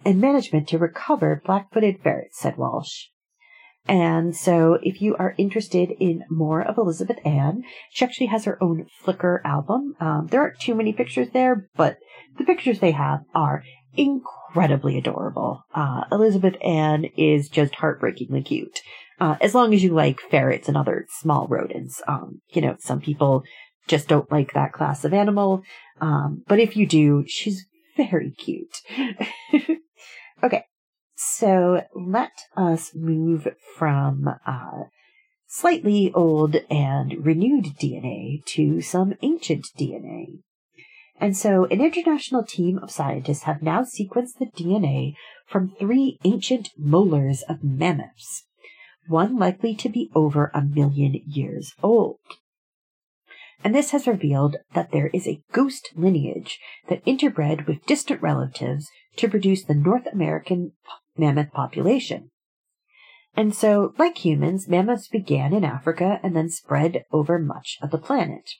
[0.02, 3.08] and management to recover black-footed ferrets, said Walsh.
[3.86, 8.62] And so if you are interested in more of Elizabeth Ann, she actually has her
[8.62, 9.94] own Flickr album.
[10.00, 11.96] Um, there aren't too many pictures there, but
[12.38, 13.64] the pictures they have are
[13.94, 15.64] incredibly adorable.
[15.74, 18.80] Uh, Elizabeth Ann is just heartbreakingly cute.
[19.18, 22.00] Uh, as long as you like ferrets and other small rodents.
[22.08, 23.44] Um, you know, some people
[23.86, 25.62] just don't like that class of animal.
[26.00, 27.66] Um, but if you do, she's
[27.96, 28.80] very cute.
[30.42, 30.64] okay.
[31.22, 33.46] So let us move
[33.76, 34.84] from uh,
[35.46, 40.38] slightly old and renewed DNA to some ancient DNA.
[41.20, 45.12] And so an international team of scientists have now sequenced the DNA
[45.46, 48.46] from three ancient molars of mammoths,
[49.06, 52.16] one likely to be over a million years old.
[53.62, 56.58] And this has revealed that there is a ghost lineage
[56.88, 60.72] that interbred with distant relatives to produce the North American
[61.20, 62.30] mammoth population.
[63.36, 67.98] And so, like humans, mammoths began in Africa and then spread over much of the
[67.98, 68.50] planet.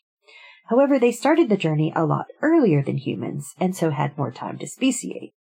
[0.66, 4.58] However, they started the journey a lot earlier than humans and so had more time
[4.58, 5.32] to speciate.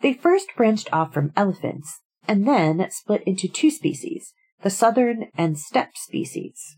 [0.00, 4.32] They first branched off from elephants and then split into two species,
[4.62, 6.76] the southern and steppe species.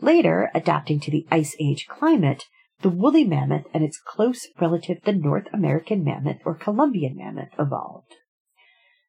[0.00, 2.46] Later, adapting to the Ice Age climate,
[2.82, 8.14] the woolly mammoth and its close relative, the North American mammoth or Columbian mammoth, evolved.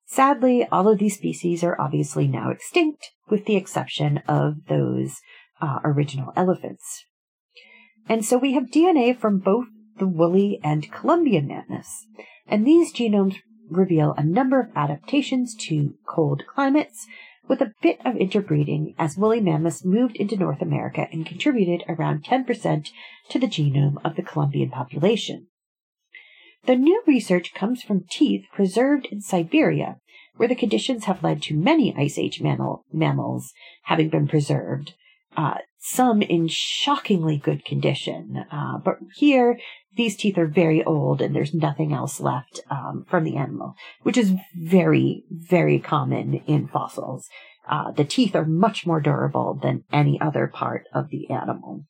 [0.06, 5.20] Sadly, all of these species are obviously now extinct, with the exception of those
[5.62, 7.06] uh, original elephants.
[8.08, 9.66] And so we have DNA from both
[9.97, 12.06] the woolly and Columbian mammoths,
[12.47, 13.38] and these genomes
[13.70, 17.08] reveal a number of adaptations to cold climates,
[17.47, 22.24] with a bit of interbreeding as woolly mammoths moved into North America and contributed around
[22.24, 22.89] 10%
[23.30, 25.47] to the genome of the Columbian population.
[26.66, 29.97] The new research comes from teeth preserved in Siberia,
[30.36, 33.53] where the conditions have led to many Ice Age mammal, mammals
[33.84, 34.93] having been preserved,
[35.38, 38.45] uh, some in shockingly good condition.
[38.51, 39.59] Uh, but here,
[39.95, 44.18] these teeth are very old and there's nothing else left um, from the animal, which
[44.18, 47.30] is very, very common in fossils.
[47.70, 51.86] Uh, the teeth are much more durable than any other part of the animal.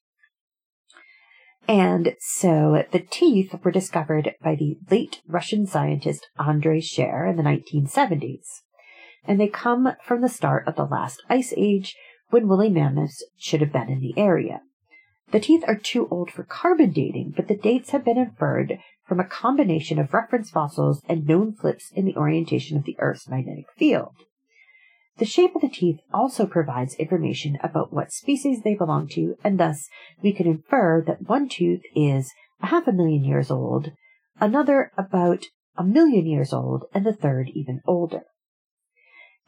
[1.67, 7.43] And so the teeth were discovered by the late Russian scientist Andrei Sher in the
[7.43, 8.61] 1970s.
[9.27, 11.95] And they come from the start of the last ice age
[12.29, 14.61] when woolly mammoths should have been in the area.
[15.31, 19.19] The teeth are too old for carbon dating, but the dates have been inferred from
[19.19, 23.65] a combination of reference fossils and known flips in the orientation of the Earth's magnetic
[23.75, 24.13] field.
[25.17, 29.57] The shape of the teeth also provides information about what species they belong to, and
[29.57, 29.87] thus
[30.21, 33.91] we can infer that one tooth is a half a million years old,
[34.41, 35.45] another about
[35.77, 38.23] a million years old, and the third even older.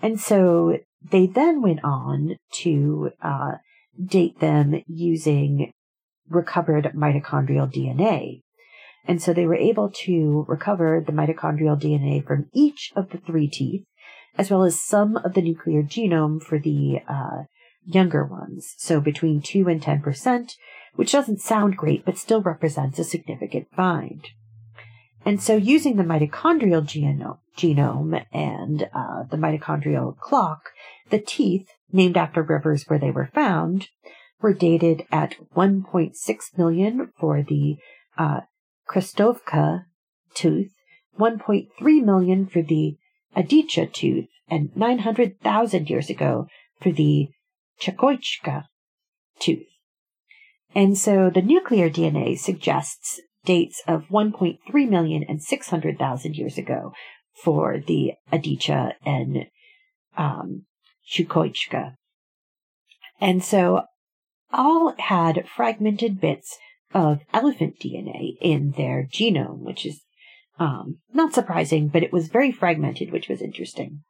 [0.01, 3.53] And so they then went on to uh,
[4.03, 5.71] date them using
[6.29, 8.41] recovered mitochondrial DNA.
[9.05, 13.47] And so they were able to recover the mitochondrial DNA from each of the three
[13.47, 13.85] teeth,
[14.37, 17.43] as well as some of the nuclear genome for the uh,
[17.85, 18.75] younger ones.
[18.77, 20.55] So between 2 and 10%,
[20.95, 24.27] which doesn't sound great, but still represents a significant find.
[25.25, 26.85] And so using the mitochondrial
[27.57, 30.69] genome, and uh, the mitochondrial clock,
[31.09, 33.89] the teeth, named after rivers where they were found,
[34.41, 37.77] were dated at 1.6 million for the
[38.17, 38.41] uh,
[38.87, 39.85] Krestovka
[40.33, 40.73] tooth,
[41.19, 42.97] 1.3 million for the
[43.37, 46.47] Adycha tooth, and 900,000 years ago
[46.81, 47.29] for the
[47.81, 48.63] Chukoichka
[49.39, 49.67] tooth.
[50.73, 56.93] And so the nuclear DNA suggests dates of 1.3 million and 600,000 years ago
[57.43, 59.45] for the Adycha and
[60.17, 60.65] um,
[61.09, 61.95] Chukoichka.
[63.19, 63.83] And so
[64.51, 66.57] all had fragmented bits
[66.93, 70.01] of elephant DNA in their genome, which is
[70.59, 74.01] um, not surprising, but it was very fragmented, which was interesting.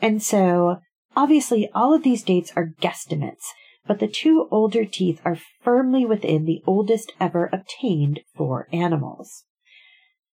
[0.00, 0.80] And so,
[1.14, 3.52] obviously, all of these dates are guesstimates,
[3.86, 9.44] but the two older teeth are firmly within the oldest ever obtained for animals.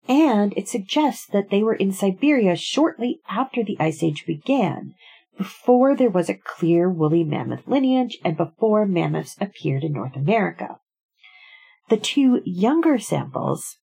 [0.08, 4.94] And it suggests that they were in Siberia shortly after the Ice Age began,
[5.36, 10.78] before there was a clear woolly mammoth lineage and before mammoths appeared in North America.
[11.88, 13.78] The two younger samples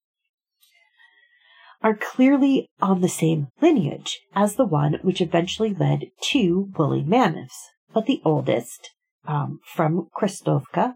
[1.82, 7.69] are clearly on the same lineage as the one which eventually led to woolly mammoths,
[7.93, 8.91] but the oldest,
[9.25, 10.95] um, from Krestovka,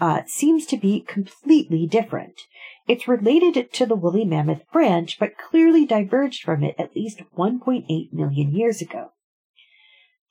[0.00, 2.40] uh, seems to be completely different.
[2.88, 8.12] It's related to the woolly mammoth branch, but clearly diverged from it at least 1.8
[8.12, 9.12] million years ago.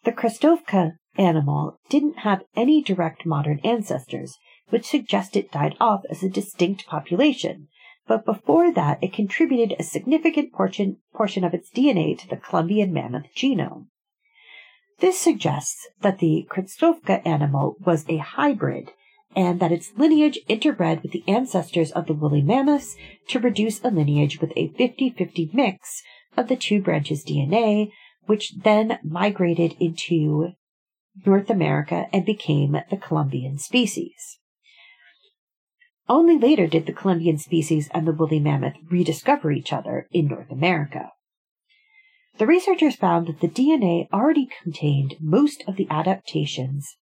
[0.04, 4.38] The Krestovka animal didn't have any direct modern ancestors,
[4.70, 7.68] which suggests it died off as a distinct population,
[8.08, 12.94] but before that it contributed a significant portion, portion of its DNA to the Columbian
[12.94, 13.88] mammoth genome.
[15.00, 18.92] This suggests that the Krestovka animal was a hybrid
[19.36, 22.96] and that its lineage interbred with the ancestors of the woolly mammoths
[23.30, 26.04] to produce a lineage with a 50-50 mix
[26.38, 27.92] of the two branches DNA
[28.26, 30.54] which then migrated into
[31.26, 34.40] North America and became the Columbian species.
[36.10, 40.52] Only later did the Columbian species and the woolly mammoth rediscover each other in North
[40.52, 41.12] America.
[42.38, 46.98] The researchers found that the DNA already contained most of the adaptations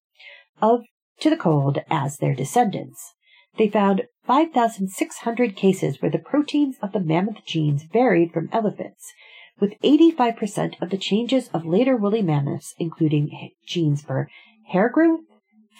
[0.61, 0.81] of
[1.19, 3.15] to the cold as their descendants.
[3.57, 9.13] They found 5,600 cases where the proteins of the mammoth genes varied from elephants,
[9.59, 14.29] with 85% of the changes of later woolly mammoths including genes for
[14.67, 15.21] hair growth,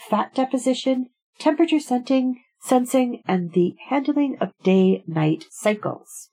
[0.10, 1.08] fat deposition,
[1.40, 6.30] temperature sensing, sensing, and the handling of day-night cycles.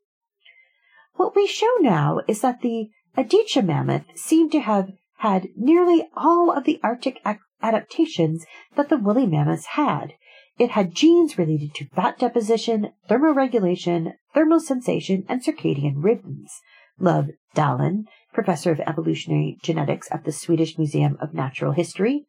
[1.15, 6.53] What we show now is that the Adycha mammoth seemed to have had nearly all
[6.53, 7.21] of the Arctic
[7.61, 10.13] adaptations that the woolly mammoths had.
[10.59, 16.53] It had genes related to fat deposition, thermoregulation, thermal sensation, and circadian rhythms.
[17.01, 22.27] Love Dalén, professor of evolutionary genetics at the Swedish Museum of Natural History,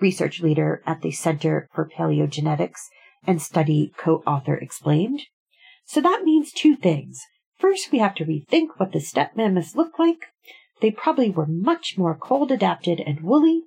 [0.00, 2.88] research leader at the Center for Paleogenetics
[3.26, 5.22] and Study co-author explained.
[5.84, 7.20] So that means two things.
[7.58, 10.26] First, we have to rethink what the steppe mammoths look like.
[10.80, 13.62] They probably were much more cold adapted and woolly,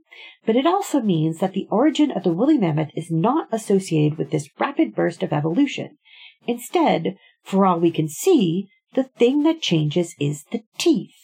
[0.45, 4.31] but it also means that the origin of the woolly mammoth is not associated with
[4.31, 5.97] this rapid burst of evolution.
[6.45, 11.15] Instead, for all we can see, the thing that changes is the teeth.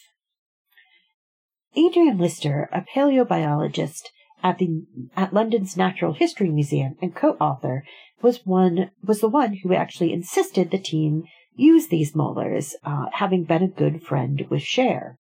[1.76, 4.04] Adrian Lister, a paleobiologist
[4.44, 4.84] at the
[5.16, 7.84] at London's Natural History Museum and co-author,
[8.24, 11.24] was one was the one who actually insisted the team
[11.56, 15.18] use these molars, uh, having been a good friend with Sher.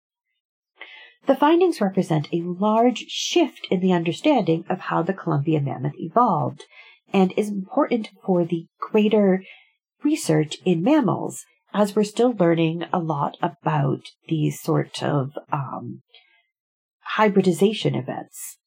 [1.26, 6.64] The findings represent a large shift in the understanding of how the Columbia mammoth evolved
[7.12, 9.42] and is important for the greater
[10.02, 16.02] research in mammals as we're still learning a lot about these sort of um,
[17.00, 18.58] hybridization events.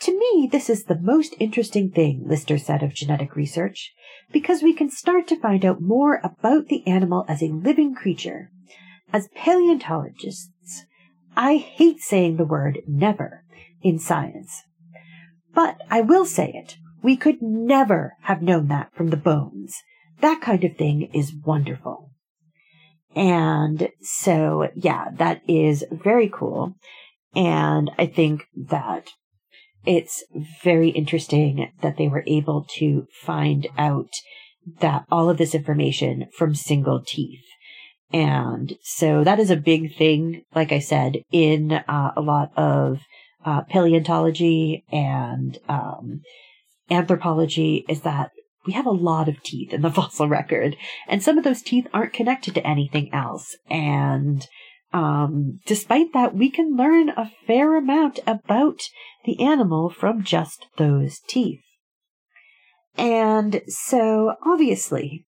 [0.00, 3.92] To me, this is the most interesting thing, Lister said of genetic research,
[4.32, 8.50] because we can start to find out more about the animal as a living creature.
[9.12, 10.86] As paleontologists,
[11.36, 13.44] I hate saying the word never
[13.82, 14.62] in science.
[15.52, 16.78] But I will say it.
[17.02, 19.74] We could never have known that from the bones.
[20.20, 22.10] That kind of thing is wonderful.
[23.14, 26.74] And so, yeah, that is very cool.
[27.34, 29.10] And I think that
[29.86, 30.24] it's
[30.62, 34.10] very interesting that they were able to find out
[34.80, 37.44] that all of this information from single teeth.
[38.12, 43.00] And so that is a big thing, like I said, in uh, a lot of
[43.44, 46.22] uh, paleontology and um,
[46.90, 48.30] anthropology is that
[48.66, 50.76] we have a lot of teeth in the fossil record,
[51.08, 53.56] and some of those teeth aren't connected to anything else.
[53.70, 54.46] And
[54.92, 58.80] um, despite that, we can learn a fair amount about
[59.24, 61.60] the animal from just those teeth.
[62.96, 65.26] And so, obviously,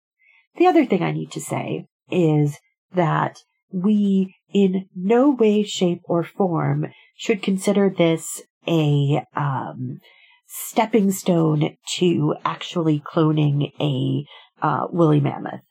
[0.56, 2.58] the other thing I need to say is
[2.92, 3.38] that
[3.72, 6.86] we, in no way, shape, or form,
[7.16, 10.00] should consider this a um,
[10.46, 14.26] stepping stone to actually cloning a
[14.64, 15.62] uh, woolly mammoth.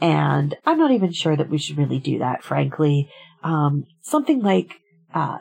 [0.00, 3.10] And I'm not even sure that we should really do that, frankly.
[3.42, 4.74] Um, something like
[5.14, 5.38] uh,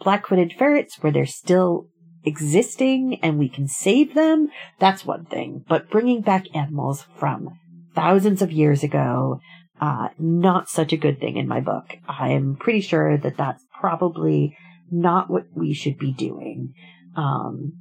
[0.00, 1.88] black-footed ferrets, where they're still
[2.24, 4.48] existing and we can save them,
[4.78, 5.64] that's one thing.
[5.68, 7.58] But bringing back animals from
[7.94, 9.40] thousands of years ago,
[9.80, 11.96] uh, not such a good thing in my book.
[12.08, 14.56] I'm pretty sure that that's probably
[14.90, 16.74] not what we should be doing.
[17.16, 17.72] Um,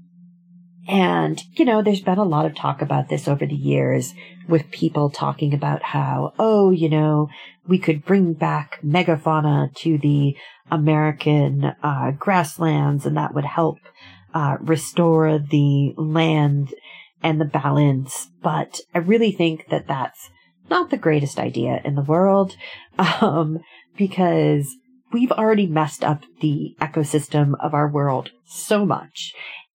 [0.88, 4.14] and, you know, there's been a lot of talk about this over the years
[4.48, 7.30] with people talking about how, oh, you know,
[7.68, 10.36] we could bring back megafauna to the
[10.72, 13.78] American uh, grasslands and that would help
[14.34, 16.74] uh, restore the land
[17.22, 18.30] and the balance.
[18.42, 20.30] But I really think that that's
[20.70, 22.56] not the greatest idea in the world
[22.98, 23.60] um,
[23.96, 24.76] because
[25.12, 29.34] we've already messed up the ecosystem of our world so much.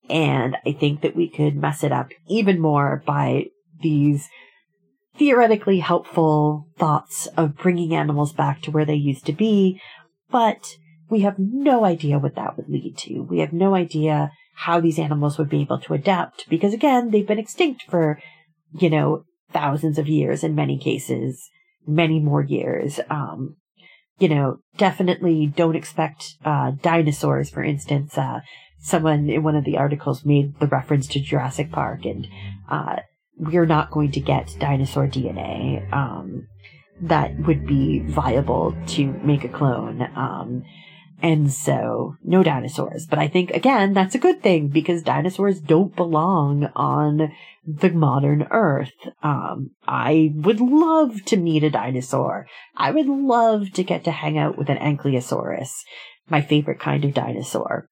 [0.10, 3.46] And I think that we could mess it up even more by
[3.82, 4.30] these
[5.18, 9.82] theoretically helpful thoughts of bringing animals back to where they used to be.
[10.30, 10.76] But
[11.10, 13.22] we have no idea what that would lead to.
[13.22, 17.28] We have no idea how these animals would be able to adapt because again, they've
[17.28, 18.20] been extinct for,
[18.74, 21.50] you know, thousands of years in many cases,
[21.86, 23.00] many more years.
[23.10, 23.58] Um,
[24.18, 28.40] you know, definitely don't expect, uh, dinosaurs, for instance, uh,
[28.86, 32.28] someone in one of the articles made the reference to Jurassic Park, and
[32.70, 32.98] uh,
[33.38, 36.48] we're not going to get dinosaur DNA um,
[37.02, 40.02] that would be viable to make a clone.
[40.16, 40.64] Um,
[41.22, 43.08] And so, no dinosaurs.
[43.10, 47.32] But I think, again, that's a good thing because dinosaurs don't belong on
[47.66, 48.92] the modern Earth.
[49.24, 52.48] Um, I would love to meet a dinosaur.
[52.76, 55.72] I would love to get to hang out with an Ankylosaurus,
[56.30, 57.88] my favorite kind of dinosaur.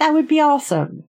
[0.00, 1.04] That would be awesome.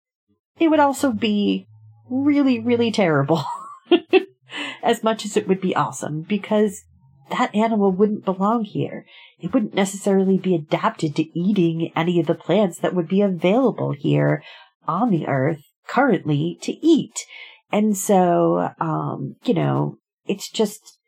[0.59, 1.65] It would also be
[2.07, 3.43] really, really terrible.
[4.83, 6.83] as much as it would be awesome because
[7.29, 9.05] that animal wouldn't belong here.
[9.39, 13.93] It wouldn't necessarily be adapted to eating any of the plants that would be available
[13.97, 14.43] here
[14.87, 17.25] on the earth currently to eat.
[17.71, 20.99] And so, um, you know, it's just,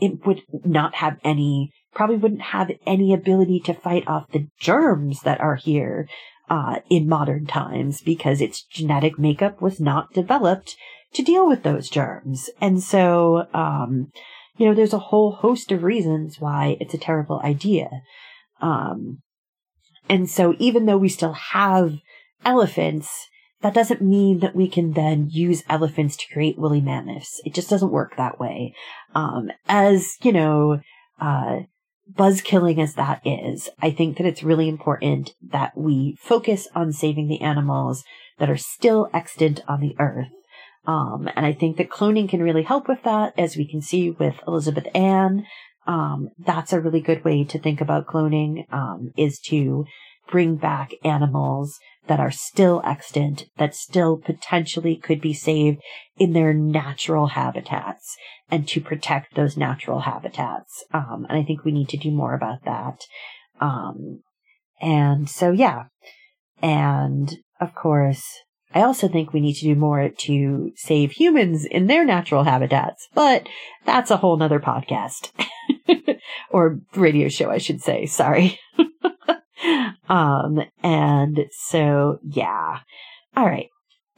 [0.00, 5.22] it would not have any, probably wouldn't have any ability to fight off the germs
[5.22, 6.08] that are here,
[6.48, 10.76] uh, in modern times because its genetic makeup was not developed
[11.14, 12.50] to deal with those germs.
[12.60, 14.10] And so, um,
[14.56, 17.88] you know, there's a whole host of reasons why it's a terrible idea.
[18.60, 19.22] Um,
[20.08, 21.94] and so even though we still have
[22.44, 23.28] elephants,
[23.60, 27.40] that doesn't mean that we can then use elephants to create woolly mammoths.
[27.44, 28.74] It just doesn't work that way.
[29.14, 30.80] Um, as, you know,
[31.20, 31.60] uh,
[32.08, 36.92] buzz killing as that is, I think that it's really important that we focus on
[36.92, 38.04] saving the animals
[38.38, 40.28] that are still extant on the earth
[40.86, 44.10] um, and I think that cloning can really help with that, as we can see
[44.10, 45.46] with Elizabeth Ann.
[45.86, 49.84] Um, that's a really good way to think about cloning, um, is to
[50.30, 55.80] bring back animals that are still extant, that still potentially could be saved
[56.16, 58.16] in their natural habitats
[58.50, 60.84] and to protect those natural habitats.
[60.92, 63.00] Um, and I think we need to do more about that.
[63.60, 64.22] Um,
[64.80, 65.84] and so, yeah.
[66.60, 68.24] And of course,
[68.74, 73.06] I also think we need to do more to save humans in their natural habitats,
[73.14, 73.46] but
[73.84, 75.30] that's a whole nother podcast.
[76.50, 78.06] or radio show, I should say.
[78.06, 78.58] Sorry.
[80.08, 82.80] um, and so, yeah.
[83.36, 83.68] All right.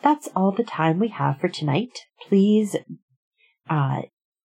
[0.03, 1.99] That's all the time we have for tonight.
[2.29, 2.77] Please,
[3.71, 4.03] uh,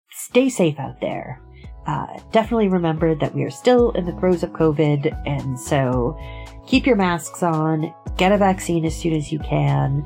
[0.09, 1.41] stay safe out there.
[1.85, 6.17] Uh, definitely remember that we are still in the throes of COVID, and so
[6.65, 10.03] keep your masks on, get a vaccine as soon as you can,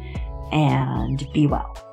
[0.52, 1.87] and be well.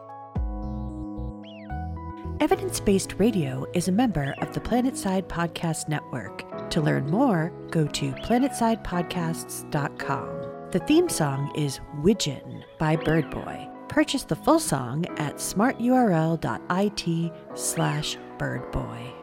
[2.44, 6.44] Evidence Based Radio is a member of the Planetside Podcast Network.
[6.68, 10.70] To learn more, go to planetsidepodcasts.com.
[10.70, 13.88] The theme song is Widgeon by Birdboy.
[13.88, 19.13] Purchase the full song at smarturl.it slash birdboy.